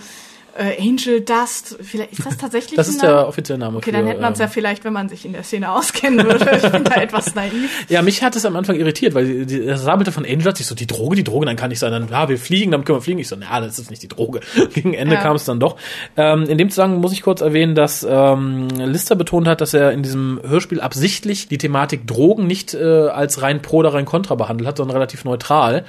[0.58, 3.78] äh, Angel Dust, vielleicht ist das tatsächlich Das ist der offizielle Name.
[3.78, 5.72] Okay, für, dann hätte man es ähm, ja vielleicht, wenn man sich in der Szene
[5.72, 6.60] auskennen würde.
[6.64, 7.70] Ich bin da etwas naiv.
[7.90, 10.76] Ja, mich hat es am Anfang irritiert, weil das Sabelte von Angel hat sich so,
[10.76, 13.02] die Droge, die Droge, dann kann ich sein, dann, ja, wir fliegen, dann können wir
[13.04, 13.20] fliegen.
[13.20, 14.40] Ich so, na, das ist nicht die Droge.
[14.74, 15.22] Gegen Ende Ja.
[15.22, 15.78] kam es dann doch.
[16.16, 19.92] Ähm, in dem Zusammenhang muss ich kurz erwähnen, dass ähm, Lister betont hat, dass er
[19.92, 24.36] in diesem Hörspiel absichtlich die Thematik Drogen nicht äh, als rein pro oder rein contra
[24.36, 25.86] behandelt hat, sondern relativ neutral.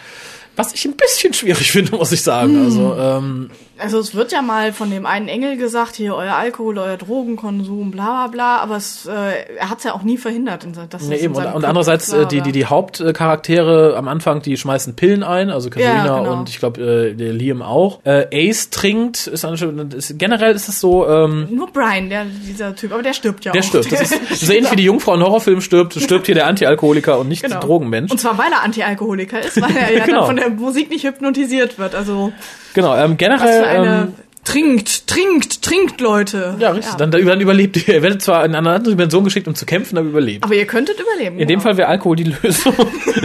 [0.57, 2.65] Was ich ein bisschen schwierig finde, muss ich sagen.
[2.65, 6.79] Also, ähm, Also es wird ja mal von dem einen Engel gesagt, hier euer Alkohol,
[6.79, 10.65] euer Drogenkonsum, bla bla bla, aber es, äh, er hat es ja auch nie verhindert.
[10.65, 11.35] in Dass Nee, eben.
[11.35, 15.51] Und, und andererseits, klar äh, die, die, die Hauptcharaktere am Anfang, die schmeißen Pillen ein,
[15.51, 16.33] also Katharina Ja, genau.
[16.39, 18.01] und ich glaube äh, Liam auch.
[18.05, 22.75] Äh, Ace trinkt, ist, anscheinend- ist generell ist es so, ähm, Nur Brian, der, dieser
[22.75, 23.67] Typ, aber der stirbt ja der auch.
[23.67, 23.93] stirbt.
[23.93, 27.29] Das ist so ähnlich wie die Jungfrau in Horrorfilmen stirbt, stirbt hier der Antialkoholiker und
[27.29, 27.55] nicht Genau.
[27.57, 28.11] der Drogenmensch.
[28.11, 30.19] Und zwar, weil er Antialkoholiker ist, weil er ja Genau.
[30.21, 31.95] dann von der Musik nicht hypnotisiert wird.
[31.95, 32.33] Also,
[32.79, 33.65] Genau, ähm, generell.
[33.65, 33.87] eine...
[33.87, 34.15] ähm,
[34.45, 36.55] trinkt, trinkt, trinkt, Leute.
[36.61, 36.95] ja, richtig.
[36.95, 37.89] Dann, dann überlebt ihr.
[37.97, 40.45] Ihr werdet zwar in eine andere Dimension geschickt, um zu kämpfen, aber überlebt.
[40.45, 41.41] Aber ihr könntet überleben.
[41.41, 41.63] In dem genau.
[41.63, 42.73] Fall wäre Alkohol die Lösung.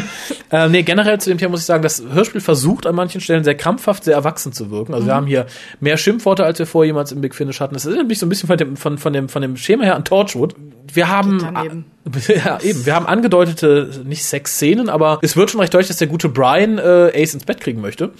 [0.52, 3.44] ähm, nee, generell zu dem Thema muss ich sagen, das Hörspiel versucht an manchen Stellen
[3.44, 4.96] sehr krampfhaft, sehr erwachsen zu wirken.
[4.96, 5.46] Also wir haben hier
[5.80, 7.76] mehr Schimpfworte, als wir vorher jemals im Big Finish hatten.
[7.76, 9.96] Das erinnert mich so ein bisschen von dem, von, von dem, von dem Schema her
[9.96, 10.56] an Torchwood.
[10.92, 11.86] Wir haben,
[12.28, 16.08] ja, eben, wir haben angedeutete, nicht Sexszenen, aber es wird schon recht deutlich, dass der
[16.08, 18.12] gute Brian äh, Ace ins Bett kriegen möchte.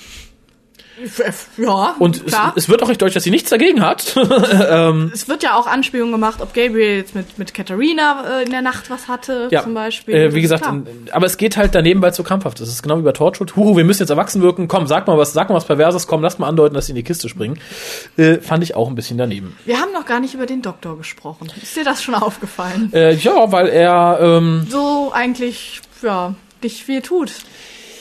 [1.58, 4.16] Ja, Und es, es wird auch recht deutlich, dass sie nichts dagegen hat.
[5.14, 8.62] Es wird ja auch Anspielungen gemacht, ob Gabriel jetzt mit, mit Katharina äh, in der
[8.62, 10.14] Nacht was hatte, Ja, zum Beispiel.
[10.14, 12.68] Äh, wie gesagt, in, aber es geht halt daneben, weil es so krampfhaft ist.
[12.68, 13.56] Es ist genau wie bei Torchwood.
[13.56, 14.68] Huhu, wir müssen jetzt erwachsen wirken.
[14.68, 16.08] Komm, sag mal was, sag mal was Perverses.
[16.08, 17.60] Komm, lass mal andeuten, dass sie in die Kiste springen.
[18.18, 19.56] Äh, fand ich auch ein bisschen daneben.
[19.66, 21.52] Wir haben noch gar nicht über den Doktor gesprochen.
[21.62, 22.92] Ist dir das schon aufgefallen?
[22.94, 27.32] Äh, ja, weil er, ähm, So eigentlich, ja, nicht viel tut.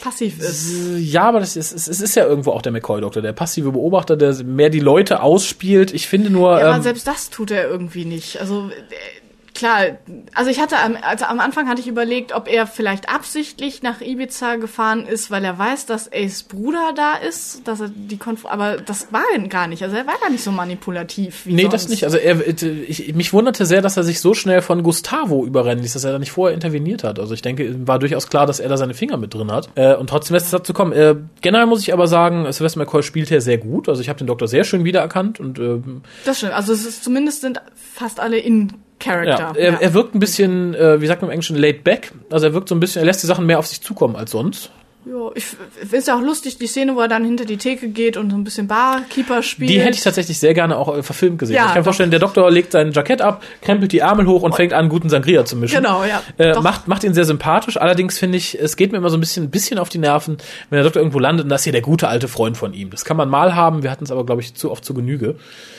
[0.03, 0.73] Passiv ist.
[0.99, 4.17] ja, aber das ist, es es ist ja irgendwo auch der McCoy-Doktor, der passive Beobachter,
[4.17, 5.95] der mehr die Leute ausspielt.
[5.95, 8.41] Ich finde nur, Ja, aber ähm, selbst das tut er irgendwie nicht.
[8.41, 9.22] Also äh,
[9.63, 9.99] klar,
[10.35, 14.01] also ich hatte am, also am Anfang hatte ich überlegt, ob er vielleicht absichtlich nach
[14.01, 18.45] Ibiza gefahren ist, weil er weiß, dass Ace Bruder da ist, dass er die Konf
[18.45, 19.85] aber das war er gar nicht.
[19.85, 21.75] Also er war gar nicht so manipulativ wie Nee, sonst.
[21.75, 22.03] das nicht.
[22.05, 25.93] Also er, ich, mich wunderte sehr, dass er sich so schnell von Gustavo überrennen ließ,
[25.93, 27.21] dass er da nicht vorher interveniert hat.
[27.21, 29.69] Also ich denke, war durchaus klar, dass er da seine Finger mit drin hat.
[29.77, 30.93] Äh, und trotzdem lässt es dazu kommen.
[30.93, 33.89] Äh, generell muss ich aber sagen, Sylvester McCoy spielt hier sehr gut.
[33.89, 36.53] Also ich habe den Doktor sehr schön wiedererkannt und ähm, Das stimmt.
[36.55, 38.73] Also es ist zumindest sind fast alle in
[39.03, 39.53] Character.
[39.57, 42.13] ja, er, er wirkt ein bisschen, äh, wie sagt man im Englischen, laid back.
[42.31, 44.31] Also er wirkt so ein bisschen, er lässt die Sachen mehr auf sich zukommen als
[44.31, 44.71] sonst.
[45.05, 45.45] Ja, ich
[45.91, 48.37] es ja auch lustig, die Szene, wo er dann hinter die Theke geht und so
[48.37, 49.69] ein bisschen Barkeeper spielt.
[49.69, 51.57] Die hätte ich tatsächlich sehr gerne auch äh, verfilmt gesehen.
[51.57, 54.43] Ja, ich kann mir vorstellen, der Doktor legt sein Jackett ab, krempelt die Ärmel hoch
[54.43, 55.77] und fängt an, guten Sangria zu mischen.
[55.83, 56.23] Genau, ja.
[56.39, 57.77] Äh, macht, macht ihn sehr sympathisch.
[57.79, 60.37] Allerdings finde ich, es geht mir immer so ein bisschen, ein bisschen auf die Nerven,
[60.71, 62.91] wenn der Doktor irgendwo landet und das ist hier der gute alte Freund von ihm.
[62.91, 63.83] Das kann man mal haben.
[63.83, 65.35] Wir hatten es aber, glaube ich, zu oft zu Genüge.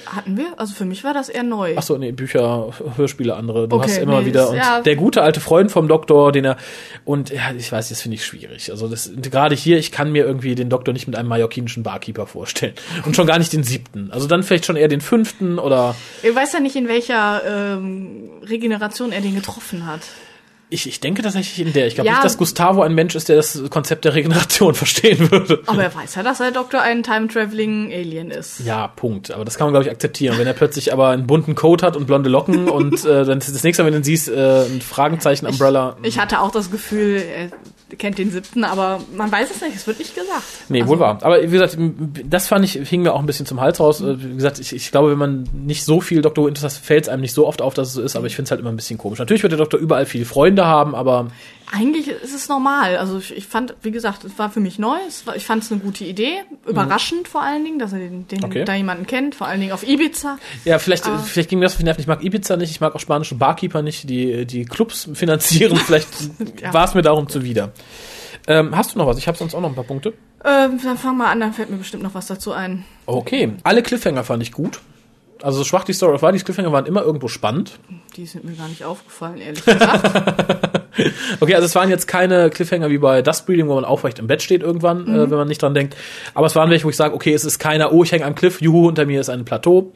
[0.05, 0.47] Hatten wir?
[0.57, 1.75] Also für mich war das eher neu.
[1.77, 3.69] Ach so, nee, Bücher, Hörspiele, andere.
[3.69, 4.43] Du Okay, hast immer nee, wieder.
[4.43, 4.81] ist- Und ja.
[4.81, 6.57] der gute alte Freund vom Doktor, den er.
[7.05, 8.69] Und ja, ich weiß, das finde ich schwierig.
[8.69, 12.27] Also das gerade hier, ich kann mir irgendwie den Doktor nicht mit einem mallorquinischen Barkeeper
[12.27, 12.73] vorstellen.
[13.05, 14.11] Und schon gar nicht den siebten.
[14.11, 15.95] Also dann vielleicht schon eher den fünften oder.
[16.21, 20.01] Ich weiß ja nicht, in welcher ähm, Regeneration er den getroffen hat.
[20.69, 21.85] Ich, ich denke tatsächlich in der.
[21.85, 22.13] Ich glaube Ja.
[22.13, 25.61] nicht, dass Gustavo ein Mensch ist, der das Konzept der Regeneration verstehen würde.
[25.67, 28.59] Aber er weiß ja, dass der Doktor ein Time-Traveling-Alien ist.
[28.61, 29.29] Ja, Punkt.
[29.29, 30.35] Aber das kann man, glaube ich, akzeptieren.
[30.39, 33.63] Wenn er plötzlich aber einen bunten Coat hat und blonde Locken und äh, dann das
[33.63, 35.95] nächste Mal, wenn du ihn siehst, äh, ein Fragenzeichen, Umbrella.
[36.01, 37.49] Ich hatte auch das Gefühl, er
[37.97, 40.43] kennt den siebten, aber man weiß es nicht, es wird nicht gesagt.
[40.69, 41.19] Nee, Also, wohl wahr.
[41.21, 41.77] Aber wie gesagt,
[42.25, 44.01] das fand ich, hing mir auch ein bisschen zum Hals raus.
[44.01, 47.03] Äh, Wie gesagt, ich, ich glaube, wenn man nicht so viel Doktor Who interessiert, fällt
[47.03, 48.61] es einem nicht so oft auf, dass es so ist, aber ich finde es halt
[48.61, 49.19] immer ein bisschen komisch.
[49.19, 51.27] Natürlich wird der Doktor überall viele Freunde haben, aber
[51.75, 52.97] Eigentlich ist es normal.
[52.97, 54.95] Also ich, ich fand, wie gesagt, es war für mich neu.
[55.25, 56.33] War, ich fand es eine gute Idee.
[56.67, 58.63] Überraschend vor allen Dingen, dass er den, den Okay.
[58.63, 60.37] da jemanden kennt, vor allen Dingen auf Ibiza.
[60.65, 62.01] ja, vielleicht, vielleicht ging mir das auf die Nerven.
[62.01, 65.75] Ich mag Ibiza nicht, ich mag auch spanische Barkeeper nicht, die die Clubs finanzieren.
[65.85, 66.07] Vielleicht
[66.61, 66.73] Ja.
[66.73, 67.71] war es mir darum zuwider.
[68.47, 69.17] Ähm, hast du noch was?
[69.17, 70.13] Ich habe sonst auch noch ein paar Punkte.
[70.45, 72.85] Ähm, dann fang mal an, dann fällt mir bestimmt noch was dazu ein.
[73.07, 74.81] Okay, alle Cliffhanger fand ich gut.
[75.41, 77.79] Also so schwach die Story auch war, die Cliffhanger waren immer irgendwo spannend.
[78.15, 80.11] Die sind mir gar nicht aufgefallen, ehrlich gesagt.
[81.39, 84.27] Okay, also es waren jetzt keine Cliffhanger wie bei Dust Breeding, wo man aufrecht im
[84.27, 85.15] Bett steht irgendwann, Mhm.
[85.15, 85.95] äh, wenn man nicht dran denkt.
[86.35, 88.35] Aber es waren welche, wo ich sage, okay, es ist keiner, oh, ich hänge am
[88.35, 89.91] Cliff, juhu, unter mir ist ein Plateau.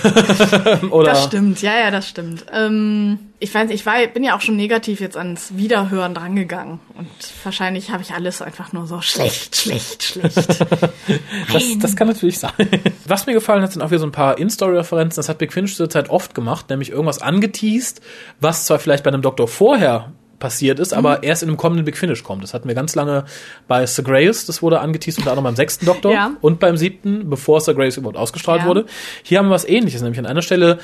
[0.90, 2.46] Oder Das stimmt, ja, ja, das stimmt.
[2.52, 6.80] Ähm, ich weiß, ich war, bin ja auch schon negativ jetzt ans Wiederhören drangegangen.
[6.96, 7.08] Und
[7.42, 10.36] wahrscheinlich habe ich alles einfach nur so schlecht, schlecht, schlecht.
[11.52, 12.52] das, das kann natürlich sein.
[13.06, 15.16] Was mir gefallen hat, sind auch wieder so ein paar In-Story-Referenzen.
[15.16, 18.00] Das hat Big Finish zur Zeit oft gemacht, nämlich irgendwas angeteased,
[18.40, 20.12] was zwar vielleicht bei einem Doktor vorher
[20.44, 22.42] passiert ist, aber erst in einem kommenden Big Finish kommt.
[22.42, 23.24] Das hatten wir ganz lange
[23.66, 26.32] bei Sir Grace, das wurde angeteased, unter anderem beim sechsten Doktor Ja.
[26.42, 28.66] und beim siebten, bevor Sir Grace überhaupt ausgestrahlt Ja.
[28.68, 28.84] wurde.
[29.22, 30.78] Hier haben wir was ähnliches, nämlich an einer Stelle,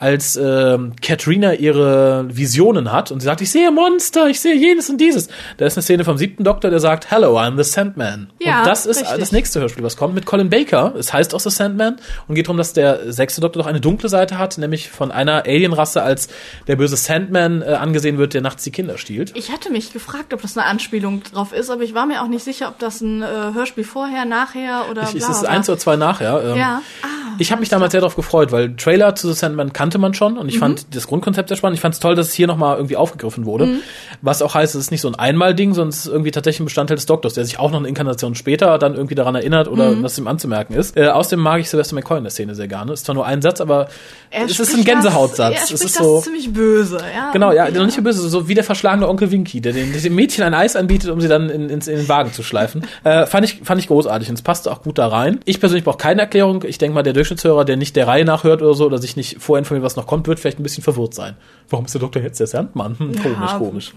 [0.00, 4.90] als ähm, Katrina ihre Visionen hat und sie sagt, ich sehe Monster, ich sehe jenes
[4.90, 5.28] und dieses.
[5.58, 8.30] Da ist eine Szene vom siebten Doktor, der sagt, Hello, I'm the Sandman.
[8.40, 9.18] Ja, und das ist richtig.
[9.20, 10.92] das nächste Hörspiel, was kommt, mit Colin Baker.
[10.98, 11.96] Es heißt auch The Sandman
[12.26, 15.44] und geht darum, dass der sechste Doktor doch eine dunkle Seite hat, nämlich von einer
[15.46, 16.28] Alienrasse als
[16.66, 19.32] der böse Sandman äh, angesehen wird, der nachts die Kinder gestielt.
[19.34, 22.28] Ich hatte mich gefragt, ob das eine Anspielung drauf ist, aber ich war mir auch
[22.28, 25.50] nicht sicher, ob das ein äh, Hörspiel vorher, nachher oder Ich, bla, es ist bla.
[25.50, 26.42] eins oder zwei nachher.
[26.44, 26.80] Ähm, Ja.
[27.02, 27.06] Ah,
[27.38, 30.38] ich habe mich damals sehr darauf gefreut, weil Trailer zu The Sandman kannte man schon
[30.38, 30.60] und ich Mhm.
[30.60, 31.76] fand das Grundkonzept sehr spannend.
[31.76, 33.66] Ich fand es toll, dass es hier nochmal irgendwie aufgegriffen wurde.
[33.66, 33.80] Mhm.
[34.22, 36.64] Was auch heißt, es ist nicht so ein Einmal-Ding, sondern es ist irgendwie tatsächlich ein
[36.66, 39.90] Bestandteil des Doktors, der sich auch noch eine Inkarnation später dann irgendwie daran erinnert oder
[39.90, 40.02] Mhm.
[40.02, 40.96] was ihm anzumerken ist.
[40.96, 42.92] Äh, außerdem mag ich Sylvester McCoy in der Szene sehr gerne.
[42.92, 43.88] Ist zwar nur ein Satz, aber
[44.30, 45.54] Er es ist ein Gänsehautsatz.
[45.60, 46.20] Das, er es ist so.
[46.20, 47.32] ziemlich böse, ja.
[47.32, 48.64] Genau, ja, noch nicht so böse, so wie der
[48.94, 51.88] verschlagene Onkel Winky, der den, dem Mädchen ein Eis anbietet, um sie dann in, ins,
[51.88, 52.86] in den Wagen zu schleifen.
[53.02, 55.40] Äh, fand ich, fand ich großartig und es passte auch gut da rein.
[55.44, 56.64] Ich persönlich brauche keine Erklärung.
[56.64, 59.40] Ich denke mal, der Durchschnittshörer, der nicht der Reihe nachhört oder so, oder sich nicht
[59.40, 61.36] vorinformiert, was noch kommt, wird vielleicht ein bisschen verwirrt sein.
[61.68, 62.98] Warum ist der Doktor jetzt der Sandmann?
[62.98, 63.94] Hm, komisch, Ja, komisch.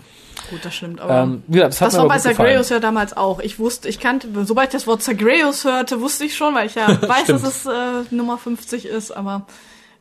[0.50, 1.02] Gut, das stimmt.
[1.02, 2.18] Aber Ähm, gesagt, das das war bei.
[2.20, 3.40] Zagreus ja damals auch.
[3.40, 6.76] Ich wusste, ich kannte, sobald ich das Wort Zagreus hörte, wusste ich schon, weil ich
[6.76, 7.72] ja weiß, dass es äh,
[8.12, 9.46] Nummer 50 ist, aber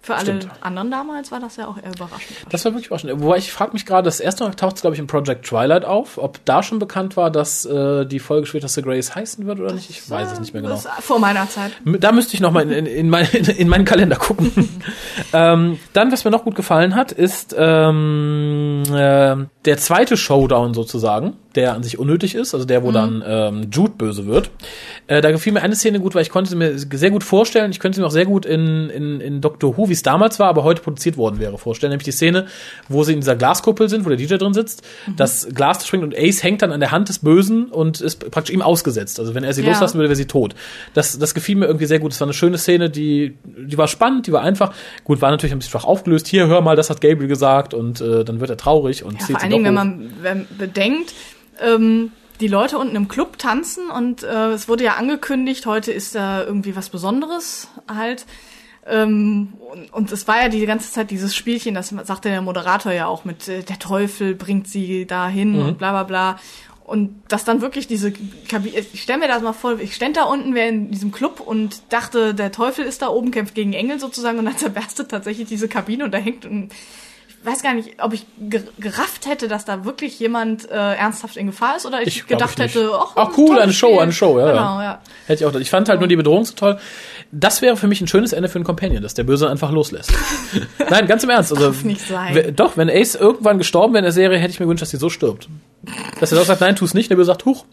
[0.07, 0.49] für alle Stimmt.
[0.61, 2.37] anderen damals war das ja auch eher überraschend.
[2.49, 3.21] Das war wirklich überraschend.
[3.21, 5.85] Wobei ich frage mich gerade, das erste Mal taucht es, glaube ich, in Project Twilight
[5.85, 9.59] auf, ob da schon bekannt war, dass äh, die Folge später The Grace heißen wird
[9.59, 9.91] oder nicht.
[9.91, 10.75] Ich weiß es nicht mehr genau.
[10.75, 11.73] Das vor meiner Zeit.
[11.85, 14.53] Da müsste ich noch mal in, in, in, mein, in, in meinen Kalender gucken.
[15.33, 21.37] ähm, dann, was mir noch gut gefallen hat, ist ähm, äh, der zweite Showdown sozusagen,
[21.57, 24.51] der an sich unnötig ist, also der, wo dann ähm, Jude böse wird.
[25.07, 27.71] Äh, da gefiel mir eine Szene gut, weil ich konnte sie mir sehr gut vorstellen,
[27.71, 30.39] ich könnte sie mir auch sehr gut in, in, in Doctor Who, wie es damals
[30.39, 31.91] war, aber heute produziert worden wäre, vorstellen.
[31.91, 32.47] Nämlich die Szene,
[32.89, 34.83] wo sie in dieser Glaskuppel sind, wo der DJ drin sitzt,
[35.17, 38.55] das Glas springt und Ace hängt dann an der Hand des Bösen und ist praktisch
[38.55, 39.19] ihm ausgesetzt.
[39.19, 39.69] Also wenn er sie Ja.
[39.69, 40.55] loslassen würde, wäre sie tot.
[40.95, 42.13] Das, das gefiel mir irgendwie sehr gut.
[42.13, 44.73] Es war eine schöne Szene, die, die war spannend, die war einfach.
[45.05, 46.27] Gut, war natürlich ein bisschen schwach aufgelöst.
[46.27, 49.19] Hier, hör mal, das hat Gabriel gesagt und äh, dann wird er traurig und Ja,
[49.21, 51.15] zieht vor allen Dingen, wenn man wenn, bedenkt,
[51.61, 56.15] ähm, die Leute unten im Club tanzen und äh, es wurde ja angekündigt, heute ist
[56.15, 58.27] da irgendwie was Besonderes halt.
[58.87, 62.93] Ähm, und, und es war ja die ganze Zeit dieses Spielchen, das sagte der Moderator
[62.93, 65.67] ja auch mit äh, der Teufel bringt sie dahin Mhm.
[65.67, 66.39] und bla bla bla.
[66.85, 68.13] Und dass dann wirklich diese
[68.49, 71.41] Kabine, ich stell mir das mal vor, ich stand da unten, wäre in diesem Club
[71.41, 75.49] und dachte, der Teufel ist da oben, kämpft gegen Engel sozusagen und dann zerberstet tatsächlich
[75.49, 76.69] diese Kabine und da hängt ein
[77.47, 81.47] weiß gar nicht, ob ich ger- gerafft hätte, dass da wirklich jemand äh, ernsthaft in
[81.47, 84.39] Gefahr ist oder ich, Ich gedacht ich hätte, ach, Ach, cool, eine Show, eine Show,
[84.39, 85.01] ja, Genau, ja.
[85.27, 85.59] Hätte ich auch.
[85.59, 86.79] Ich fand halt nur die Bedrohung so toll.
[87.33, 90.13] Das wäre für mich ein schönes Ende für einen Companion, dass der Böse einfach loslässt.
[90.91, 91.53] Nein, ganz im Ernst.
[91.53, 92.53] Also, darf nicht sein.
[92.57, 94.97] Doch, wenn Ace irgendwann gestorben wäre in der Serie, hätte ich mir gewünscht, dass sie
[94.99, 95.49] so stirbt.
[96.21, 97.11] Dass er doch sagt, nein, tu's nicht.
[97.11, 97.65] Der Böse sagt, huch.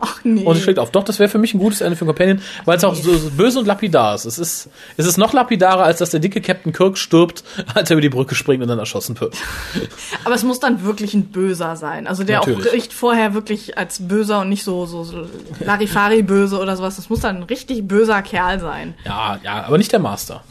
[0.00, 0.44] Ach nee.
[0.44, 0.90] Und es schlägt auf.
[0.90, 3.30] Doch, das wäre für mich ein gutes Ende für Companion, weil es auch so, so
[3.30, 4.24] böse und lapidar ist.
[4.24, 7.44] Es ist, es ist noch lapidarer, als dass der dicke Captain Kirk stirbt,
[7.74, 9.36] als er über die Brücke springt und dann erschossen wird.
[10.24, 12.06] Aber es muss dann wirklich ein Böser sein.
[12.06, 12.66] Also der Natürlich.
[12.66, 15.26] auch riecht vorher wirklich als Böser und nicht so, so, so
[15.60, 16.96] Larifari-Böse oder sowas.
[16.96, 18.94] Das muss dann ein richtig böser Kerl sein.
[19.04, 20.42] Ja, ja, aber nicht der Master.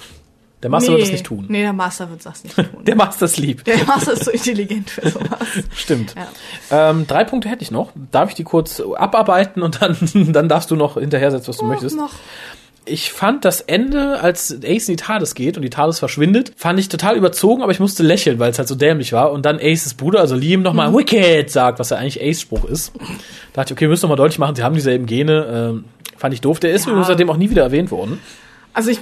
[0.62, 1.46] Der Master wird das nicht tun.
[1.48, 2.66] Nee, der Master wird das nicht tun.
[2.86, 3.64] Der Master ist lieb.
[3.64, 5.40] der Master ist so intelligent für sowas.
[5.76, 6.16] Stimmt.
[6.70, 6.90] Ja.
[6.90, 7.92] Ähm, drei Punkte hätte ich noch.
[8.12, 9.96] Darf ich die kurz abarbeiten und dann,
[10.34, 11.96] dann darfst du noch hinterher setzen, was du möchtest.
[11.96, 12.12] Noch.
[12.86, 16.80] Ich fand das Ende, als Ace in die TARDIS geht und die TARDIS verschwindet, fand
[16.80, 19.32] ich total überzogen, aber ich musste lächeln, weil es halt so dämlich war.
[19.32, 22.92] Und dann Aces Bruder, also Liam, nochmal Wicked sagt, was ja eigentlich Ace-Spruch ist.
[22.98, 23.04] Da
[23.62, 25.46] dachte ich, okay, wir müssen nochmal deutlich machen, sie haben dieselben Gene.
[25.72, 25.86] Ähm,
[26.18, 26.60] fand ich doof.
[26.60, 26.92] Der ist Ja.
[26.92, 28.20] übrigens seitdem auch nie wieder erwähnt worden.
[28.74, 29.00] Also ich,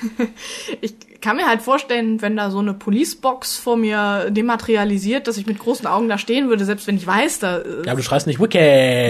[0.80, 5.46] ich kann mir halt vorstellen, wenn da so eine Policebox vor mir dematerialisiert, dass ich
[5.46, 7.58] mit großen Augen da stehen würde, selbst wenn ich weiß, da.
[7.58, 8.60] äh, Ja, aber du schreist nicht Wicked.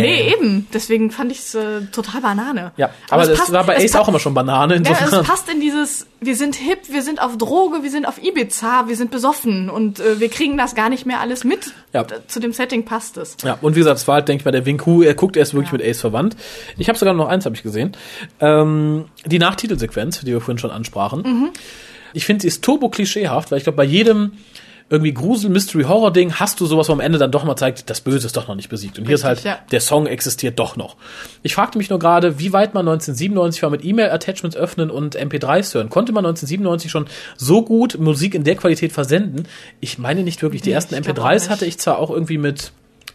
[0.00, 0.66] nee, eben.
[0.72, 2.72] Deswegen fand ich es äh, total Banane.
[2.78, 4.74] Ja, aber, es das passt- war bei es Ace auch immer schon Banane.
[4.74, 5.20] Ja, Insofern.
[5.20, 8.84] es passt in dieses, wir sind hip, wir sind auf Droge, wir sind auf Ibiza,
[8.88, 11.72] wir sind besoffen und äh, wir kriegen das gar nicht mehr alles mit.
[11.92, 12.06] Ja.
[12.26, 13.36] Zu dem Setting passt es.
[13.44, 15.42] Ja, und wie gesagt, es war halt, denke ich mal, der Winku, er guckt, er
[15.42, 16.36] ist wirklich mit Ace verwandt.
[16.78, 17.92] Ich habe sogar noch eins, habe ich gesehen.
[18.40, 21.22] Ähm, die Nachtitelsequenz, die wir vorhin schon ansprachen.
[21.22, 21.50] Mhm.
[22.14, 24.32] Ich finde, sie ist turbo-klischeehaft, weil ich glaube, bei jedem
[24.90, 28.36] irgendwie Grusel-Mystery-Horror-Ding hast du sowas, wo am Ende dann doch mal zeigt, das Böse ist
[28.38, 28.98] doch noch nicht besiegt.
[28.98, 29.58] Und hier ist halt, ja.
[29.70, 30.96] der Song existiert doch noch.
[31.42, 35.74] Ich fragte mich nur gerade, wie weit man 1997 war mit E-Mail-Attachments öffnen und MP3s
[35.74, 35.90] hören.
[35.90, 37.06] Konnte man 1997 schon
[37.36, 39.46] so gut Musik in der Qualität versenden?
[39.80, 40.62] Ich meine nicht wirklich.
[40.62, 41.50] Die Nee, ersten ich glaub auch MP3s nicht.
[41.50, 42.72] hatte ich zwar auch irgendwie mit,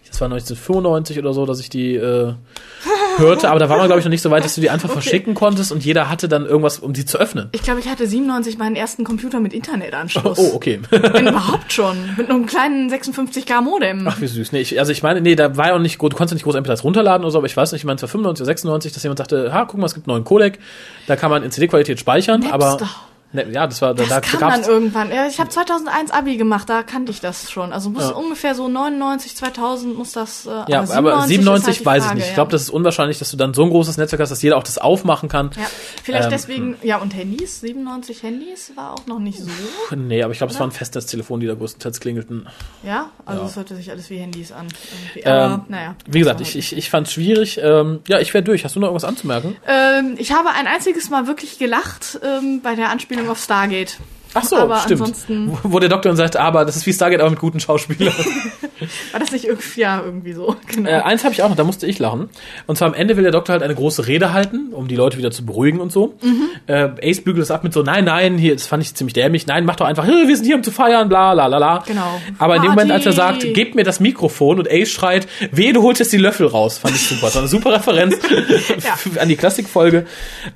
[0.07, 2.33] das war 1995 oder so, dass ich die äh,
[3.17, 4.89] hörte, aber da war man, glaube ich, noch nicht so weit, dass du die einfach
[4.89, 7.49] verschicken konntest und jeder hatte dann irgendwas, um die zu öffnen.
[7.51, 10.37] Ich glaube, ich hatte 97 meinen ersten Computer mit Internetanschluss.
[10.37, 10.79] Oh, okay.
[10.89, 11.97] Wenn überhaupt schon.
[12.17, 14.07] Mit einem kleinen 56k Modem.
[14.07, 14.51] Ach, wie süß.
[14.51, 16.43] Nee, ich, also ich meine, nee, da war ja auch nicht, gut, du konntest nicht
[16.43, 18.47] groß MP3s runterladen oder so, aber ich weiß nicht, ich meine, es war 95 oder
[18.47, 20.59] 96, dass jemand sagte, ha, guck mal, es gibt einen neuen Codec,
[21.07, 22.89] da kann man in CD-Qualität speichern, aber Napster.
[23.33, 25.11] Ne, ja, das war, da, Das da kam dann irgendwann.
[25.11, 27.73] Ja, ich habe 2001 Abi gemacht, da kannte ich das schon.
[27.73, 28.15] Also muss Ja.
[28.15, 30.45] ungefähr so 99, 2000 muss das.
[30.45, 32.23] Äh, ja, aber 97, ist halt die weiß ich Frage, nicht.
[32.25, 32.35] Ich ja.
[32.35, 34.63] glaube, das ist unwahrscheinlich, dass du dann so ein großes Netzwerk hast, dass jeder auch
[34.63, 35.49] das aufmachen kann.
[35.57, 35.63] Ja,
[36.03, 39.49] vielleicht Ähm, deswegen, ja, und Handys, 97 Handys war auch noch nicht so.
[39.95, 42.47] Nee, aber ich glaube, es waren Festnetztelefone, die da größtenteils klingelten.
[42.83, 43.47] Ja, also Ja.
[43.47, 44.67] es hörte sich alles wie Handys an.
[45.15, 45.25] Irgendwie.
[45.25, 45.95] Aber, Ähm, naja.
[46.07, 47.59] Wie gesagt, das ich, war ich, ich fand es schwierig.
[47.63, 48.63] Ähm, ja, ich wäre durch.
[48.63, 49.55] Hast du noch irgendwas anzumerken?
[49.65, 53.97] halt- ähm, ich habe ein einziges Mal wirklich gelacht ähm, bei der Anspielung auf Stargate.
[54.33, 55.01] Ach so, aber stimmt.
[55.01, 57.59] ansonsten Wo, wo der Doktor dann sagt, aber das ist wie Stargate, aber mit guten
[57.59, 58.13] Schauspielern.
[59.11, 60.55] war das nicht irgendwie, ja, irgendwie so.
[60.73, 60.89] Genau.
[60.89, 62.29] Äh, eins habe ich auch noch, da musste ich lachen.
[62.65, 65.17] Und zwar am Ende will der Doktor halt eine große Rede halten, um die Leute
[65.19, 66.15] wieder zu beruhigen und so.
[66.23, 66.49] Mhm.
[66.65, 69.45] Äh, Ace bügelt es ab mit so, nein, nein, hier, das fand ich ziemlich dämlich,
[69.45, 71.83] nein, mach doch einfach, "Hey, wir sind hier, um zu feiern, bla, la, la, la.
[71.85, 72.19] Genau.
[72.39, 75.73] Aber in dem Moment, als er sagt, gebt mir das Mikrofon und Ace schreit, wehe,
[75.73, 77.27] du holst jetzt die Löffel raus, fand ich super.
[77.27, 78.17] Das war eine super Referenz
[79.19, 80.05] an die Klassikfolge.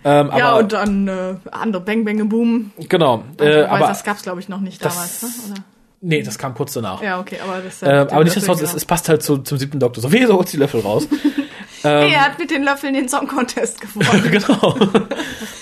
[0.04, 2.72] Ähm, ja, und dann äh, andere Bang Bang Boom.
[2.90, 3.24] genau.
[3.40, 5.30] Äh, aber, das gab's glaube ich noch nicht damals, ne?
[5.52, 5.64] Oder?
[6.02, 7.02] nee, das kam kurz danach.
[7.02, 7.82] Ja, okay, aber das.
[7.82, 10.02] Äh, aber nichtsdestotrotz, es, es passt halt zu, zum siebten Doktor.
[10.02, 11.08] So, wehe, du holst die Löffel raus.
[11.82, 14.24] Hey, er hat mit den Löffeln den Song Contest gewonnen.
[14.32, 14.76] genau.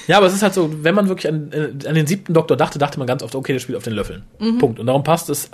[0.07, 2.57] ja, aber es ist halt so, wenn man wirklich an, äh, an den siebten Doktor
[2.57, 4.23] dachte, dachte man ganz oft, okay, der spielt auf den Löffeln.
[4.39, 4.57] Mhm.
[4.57, 4.79] Punkt.
[4.79, 5.49] Und darum passt es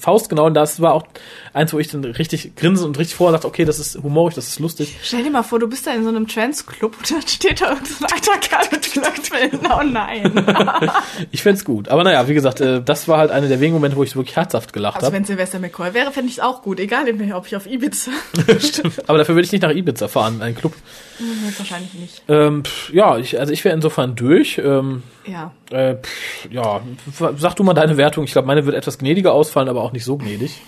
[0.00, 0.46] faustgenau.
[0.46, 1.04] Und das war auch
[1.52, 4.48] eins, wo ich dann richtig grinse und richtig vorher dachte, okay, das ist humorig, das
[4.48, 4.96] ist lustig.
[5.02, 7.70] Stell dir mal vor, du bist da in so einem Trance-Club und dann steht da
[7.70, 9.60] irgendein alter Kerl mit Löffeln.
[9.64, 10.32] Oh nein.
[11.30, 11.88] Ich find's gut.
[11.88, 14.36] Aber naja, wie gesagt, äh, das war halt einer der wenigen Momente, wo ich wirklich
[14.36, 15.16] herzhaft gelacht Also habe.
[15.16, 16.80] wenn Sylvester McCoy wäre, fände ich es auch gut.
[16.80, 17.04] Egal,
[17.34, 18.10] ob ich auf Ibiza.
[19.06, 20.74] Aber dafür würde ich nicht nach Ibiza fahren, einen Club.
[21.18, 21.26] Hm,
[21.58, 22.22] Wahrscheinlich nicht.
[22.28, 24.58] Ähm, pff, ja, ich, also ich wäre insofern durch.
[24.58, 25.52] Ähm, Ja.
[25.70, 26.80] äh, pff, ja,
[27.36, 28.24] sag du mal deine Wertung.
[28.24, 30.60] Ich glaube, meine wird etwas gnädiger ausfallen, aber auch nicht so gnädig.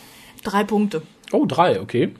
[0.42, 1.02] Drei Punkte.
[1.32, 2.14] Oh, drei, okay.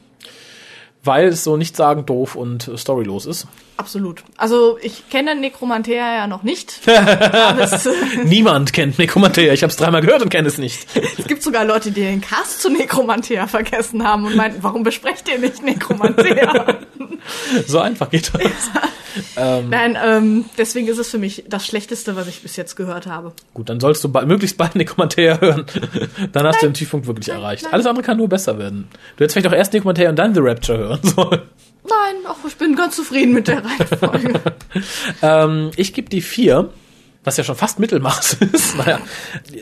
[1.06, 3.46] Weil es so nicht sagen doof und äh, storylos ist.
[3.76, 4.22] Absolut.
[4.38, 6.80] Also ich kenne Necromantea ja noch nicht.
[7.58, 7.86] es,
[8.24, 9.52] Niemand kennt Necromantea.
[9.52, 10.86] Ich habe es dreimal gehört und kenne es nicht.
[11.18, 15.28] es gibt sogar Leute, die den Cast zu Necromantea vergessen haben und meinten, warum besprecht
[15.28, 16.78] ihr nicht Necromantea?
[17.66, 18.42] So einfach geht das.
[19.36, 23.32] Nein, ähm, deswegen ist es für mich das Schlechteste, was ich bis jetzt gehört habe.
[23.54, 25.66] Gut, dann sollst du ba möglichst bald Necromantea hören.
[26.32, 27.66] Dann hast du den Tiefpunkt wirklich erreicht.
[27.72, 28.88] Alles andere kann nur besser werden.
[29.16, 31.42] Du hättest vielleicht auch erst Necromantea und dann The Rapture hören sollen.
[31.84, 34.40] Nein, ach, ich bin ganz zufrieden mit der Reihenfolge.
[35.22, 36.70] Ähm, ich gebe die vier,
[37.24, 38.76] was ja schon fast Mittelmaß ist.
[38.76, 39.00] naja,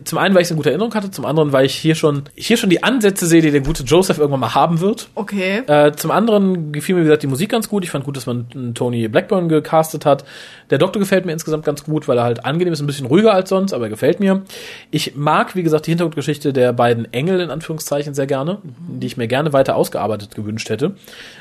[0.05, 2.25] zum einen, weil ich es in guter Erinnerung hatte, zum anderen, weil ich hier schon,
[2.35, 5.09] hier schon die Ansätze sehe, die der gute Joseph irgendwann mal haben wird.
[5.15, 5.63] Okay.
[5.67, 7.85] Äh, zum anderen gefiel mir, wie gesagt, die Musik ganz gut.
[7.85, 10.25] Ich fand gut, dass man einen Tony Blackburn gecastet hat.
[10.71, 13.33] Der Doktor gefällt mir insgesamt ganz gut, weil er halt angenehm ist, ein bisschen ruhiger
[13.33, 14.43] als sonst, aber er gefällt mir.
[14.91, 18.59] Ich mag, wie gesagt, die Hintergrundgeschichte der beiden Engel in Anführungszeichen sehr gerne,
[18.89, 20.97] die ich mir gerne weiter ausgearbeitet gewünscht hätte.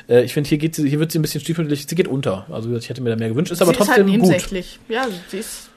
[0.08, 2.46] Äh, ich finde, hier geht sie, hier wird sie ein bisschen stiefmütterlich, sie geht unter.
[2.50, 4.20] Also wie gesagt, ich hätte mir da mehr gewünscht, ist aber sie ist halt trotzdem
[4.20, 4.30] gut.
[4.88, 5.70] Ja, sie ist,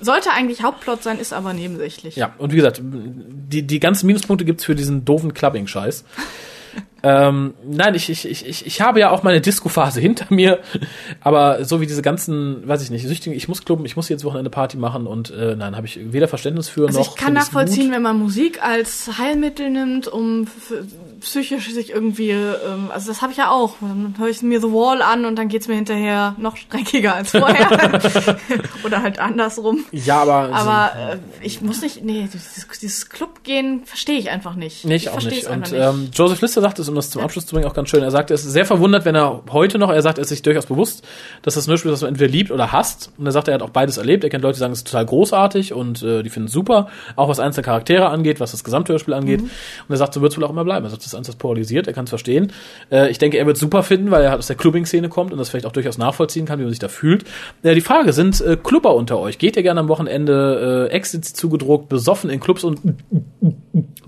[0.00, 2.16] sollte eigentlich Hauptplot sein, ist aber nebensächlich.
[2.16, 6.04] Ja, und wie gesagt, die, die ganzen Minuspunkte gibt's für diesen doofen Clubbing-Scheiß.
[7.02, 10.60] Ähm, nein, ich, ich, ich, ich, habe ja auch meine Disco-Phase hinter mir,
[11.20, 14.24] aber so wie diese ganzen, weiß ich nicht, Süchtigen, ich muss klubben, ich muss jetzt
[14.24, 17.08] Wochenende Party machen und äh, nein, habe ich weder Verständnis für Also noch.
[17.08, 20.46] ich kann nachvollziehen, wenn man Musik als Heilmittel nimmt, um
[21.20, 23.76] psychisch sich irgendwie, ähm, also das habe ich ja auch.
[23.80, 27.30] Dann höre ich mir The Wall an und dann geht's mir hinterher noch dreckiger als
[27.32, 27.68] vorher.
[28.84, 29.84] Oder halt andersrum.
[29.92, 34.84] Ja, aber, Aber äh, ich muss nicht, nee, dieses, dieses Clubgehen verstehe ich einfach nicht.
[34.84, 35.44] Nee, ich ich auch nicht.
[35.44, 35.74] es Und nicht.
[35.74, 38.02] ähm, Joseph Lister sagt es, um das zum Abschluss zu bringen, auch ganz schön.
[38.02, 40.42] Er sagt, er ist sehr verwundert, wenn er heute noch, er sagt, er ist sich
[40.42, 41.04] durchaus bewusst,
[41.42, 43.12] dass das ein Hörspiel ist, das man entweder liebt oder hasst.
[43.18, 44.24] Und er sagt, er hat auch beides erlebt.
[44.24, 46.88] Er kennt Leute, die sagen, es ist total großartig und äh, die finden es super,
[47.16, 49.40] auch was einzelne Charaktere angeht, was das gesamte Hörspiel angeht.
[49.40, 49.50] Und
[49.88, 50.86] er sagt, so wird es wohl auch immer bleiben.
[50.86, 52.52] Er sagt, das ist eins, polarisiert, er kann es verstehen.
[52.90, 55.32] Äh, ich denke, er wird es super finden, weil er halt aus der Clubbing-Szene kommt
[55.32, 57.24] und das vielleicht auch durchaus nachvollziehen kann, wie man sich da fühlt.
[57.62, 61.34] Äh, die Frage sind, äh, Clubber unter euch, geht ihr gerne am Wochenende äh, Exits
[61.34, 62.80] zugedruckt, besoffen in Clubs und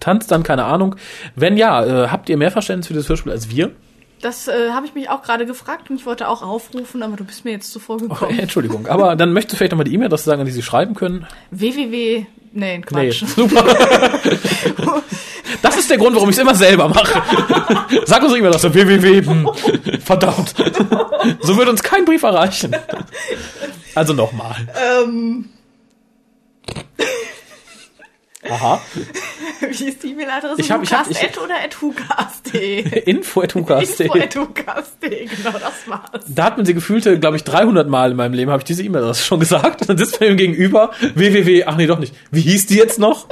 [0.00, 0.96] tanzt dann, keine Ahnung.
[1.36, 3.70] Wenn ja, äh, habt ihr mehr Verständnis für dieses Hörspiel als wir?
[4.20, 7.24] Das äh, habe ich mich auch gerade gefragt und ich wollte auch aufrufen, aber du
[7.24, 8.38] bist mir jetzt zuvor Oh, gekommen.
[8.38, 11.26] Entschuldigung, aber dann möchtest du vielleicht nochmal die E-Mail-Adresse sagen, an die sie schreiben können.
[11.52, 12.26] www.
[12.50, 13.24] Nee, Nee, Quatsch.
[13.26, 13.64] super.
[15.62, 17.22] Das ist der Grund, warum ich es immer selber mache.
[18.04, 19.22] Sag uns E-Mail-Adresse www.
[19.24, 19.50] Hm,
[20.04, 20.54] verdammt.
[21.40, 22.76] So wird uns kein Brief erreichen.
[23.94, 24.54] Also nochmal.
[25.02, 25.48] Ähm,
[28.50, 28.80] Aha.
[29.60, 30.60] wie ist die E-Mail-Adresse?
[30.60, 33.00] Ich hab- ich hab- ich- Hukast oder at hukast.de?
[33.10, 34.06] Info at Hukas.de.
[34.06, 34.30] Info at
[35.00, 36.22] genau, das war's.
[36.28, 38.82] Da hat man sie gefühlte, glaube ich, 300 Mal in meinem Leben, habe ich diese
[38.82, 39.82] E-Mail-Adresse schon gesagt.
[39.82, 42.14] Und dann sitzt man ihm gegenüber, www, ach nee, doch nicht.
[42.30, 43.26] Wie hieß die jetzt noch?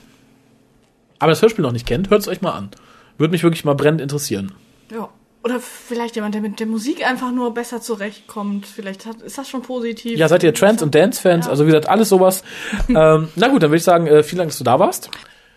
[1.18, 2.70] aber das Hörspiel noch nicht kennt, hört es euch mal an.
[3.18, 4.52] Würde mich wirklich mal brennend interessieren.
[4.90, 5.08] Ja.
[5.44, 8.64] Oder vielleicht jemand, der mit der Musik einfach nur besser zurechtkommt.
[8.64, 10.16] Vielleicht hat, ist das schon positiv.
[10.16, 11.48] Ja, seid ihr Trance- und Dance-Fans?
[11.48, 12.44] Also wie gesagt, alles sowas.
[12.88, 15.10] ähm, na gut, dann würde ich sagen, äh, vielen Dank, dass du da warst.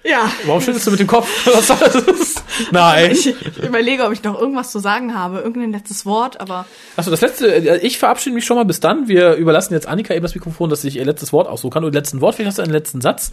[0.04, 0.32] Ja.
[0.46, 1.28] Warum schüttelst du mit dem Kopf?
[1.48, 2.36] Was war das?
[2.72, 3.12] Nein.
[3.12, 5.40] Ich, ich überlege, ob ich noch irgendwas zu sagen habe.
[5.40, 6.66] Irgendein letztes Wort, aber
[6.96, 9.08] Achso, das letzte, äh, ich verabschiede mich schon mal bis dann.
[9.08, 11.84] Wir überlassen jetzt Annika eben das Mikrofon, dass sie sich ihr letztes Wort aussuchen kann.
[11.84, 13.32] Und letzten Wort, vielleicht hast du einen letzten Satz.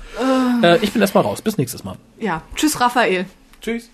[0.63, 1.43] Äh, ich bin erstmal raus.
[1.43, 1.97] Bis nächstes Mal.
[2.19, 2.43] ja.
[2.57, 3.27] Tschüss, Raphael.
[3.61, 3.91] Tschüss.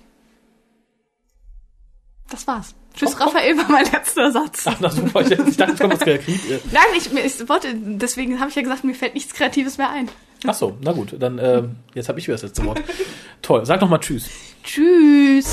[2.30, 2.74] Das war's.
[2.94, 4.64] Tschüss, Raphael war mein letzter Satz.
[4.66, 6.60] Ach, na super, ich, ich dachte, komm, was kriegt ihr.
[6.72, 10.08] Nein, ich, ich wollte, deswegen habe ich ja gesagt, mir fällt nichts Kreatives mehr ein.
[10.46, 11.62] Achso, na gut, dann äh,
[11.94, 12.80] jetzt habe ich wieder das letzte Wort.
[13.42, 14.28] Toll, sag noch mal Tschüss.
[14.62, 15.52] Tschüss.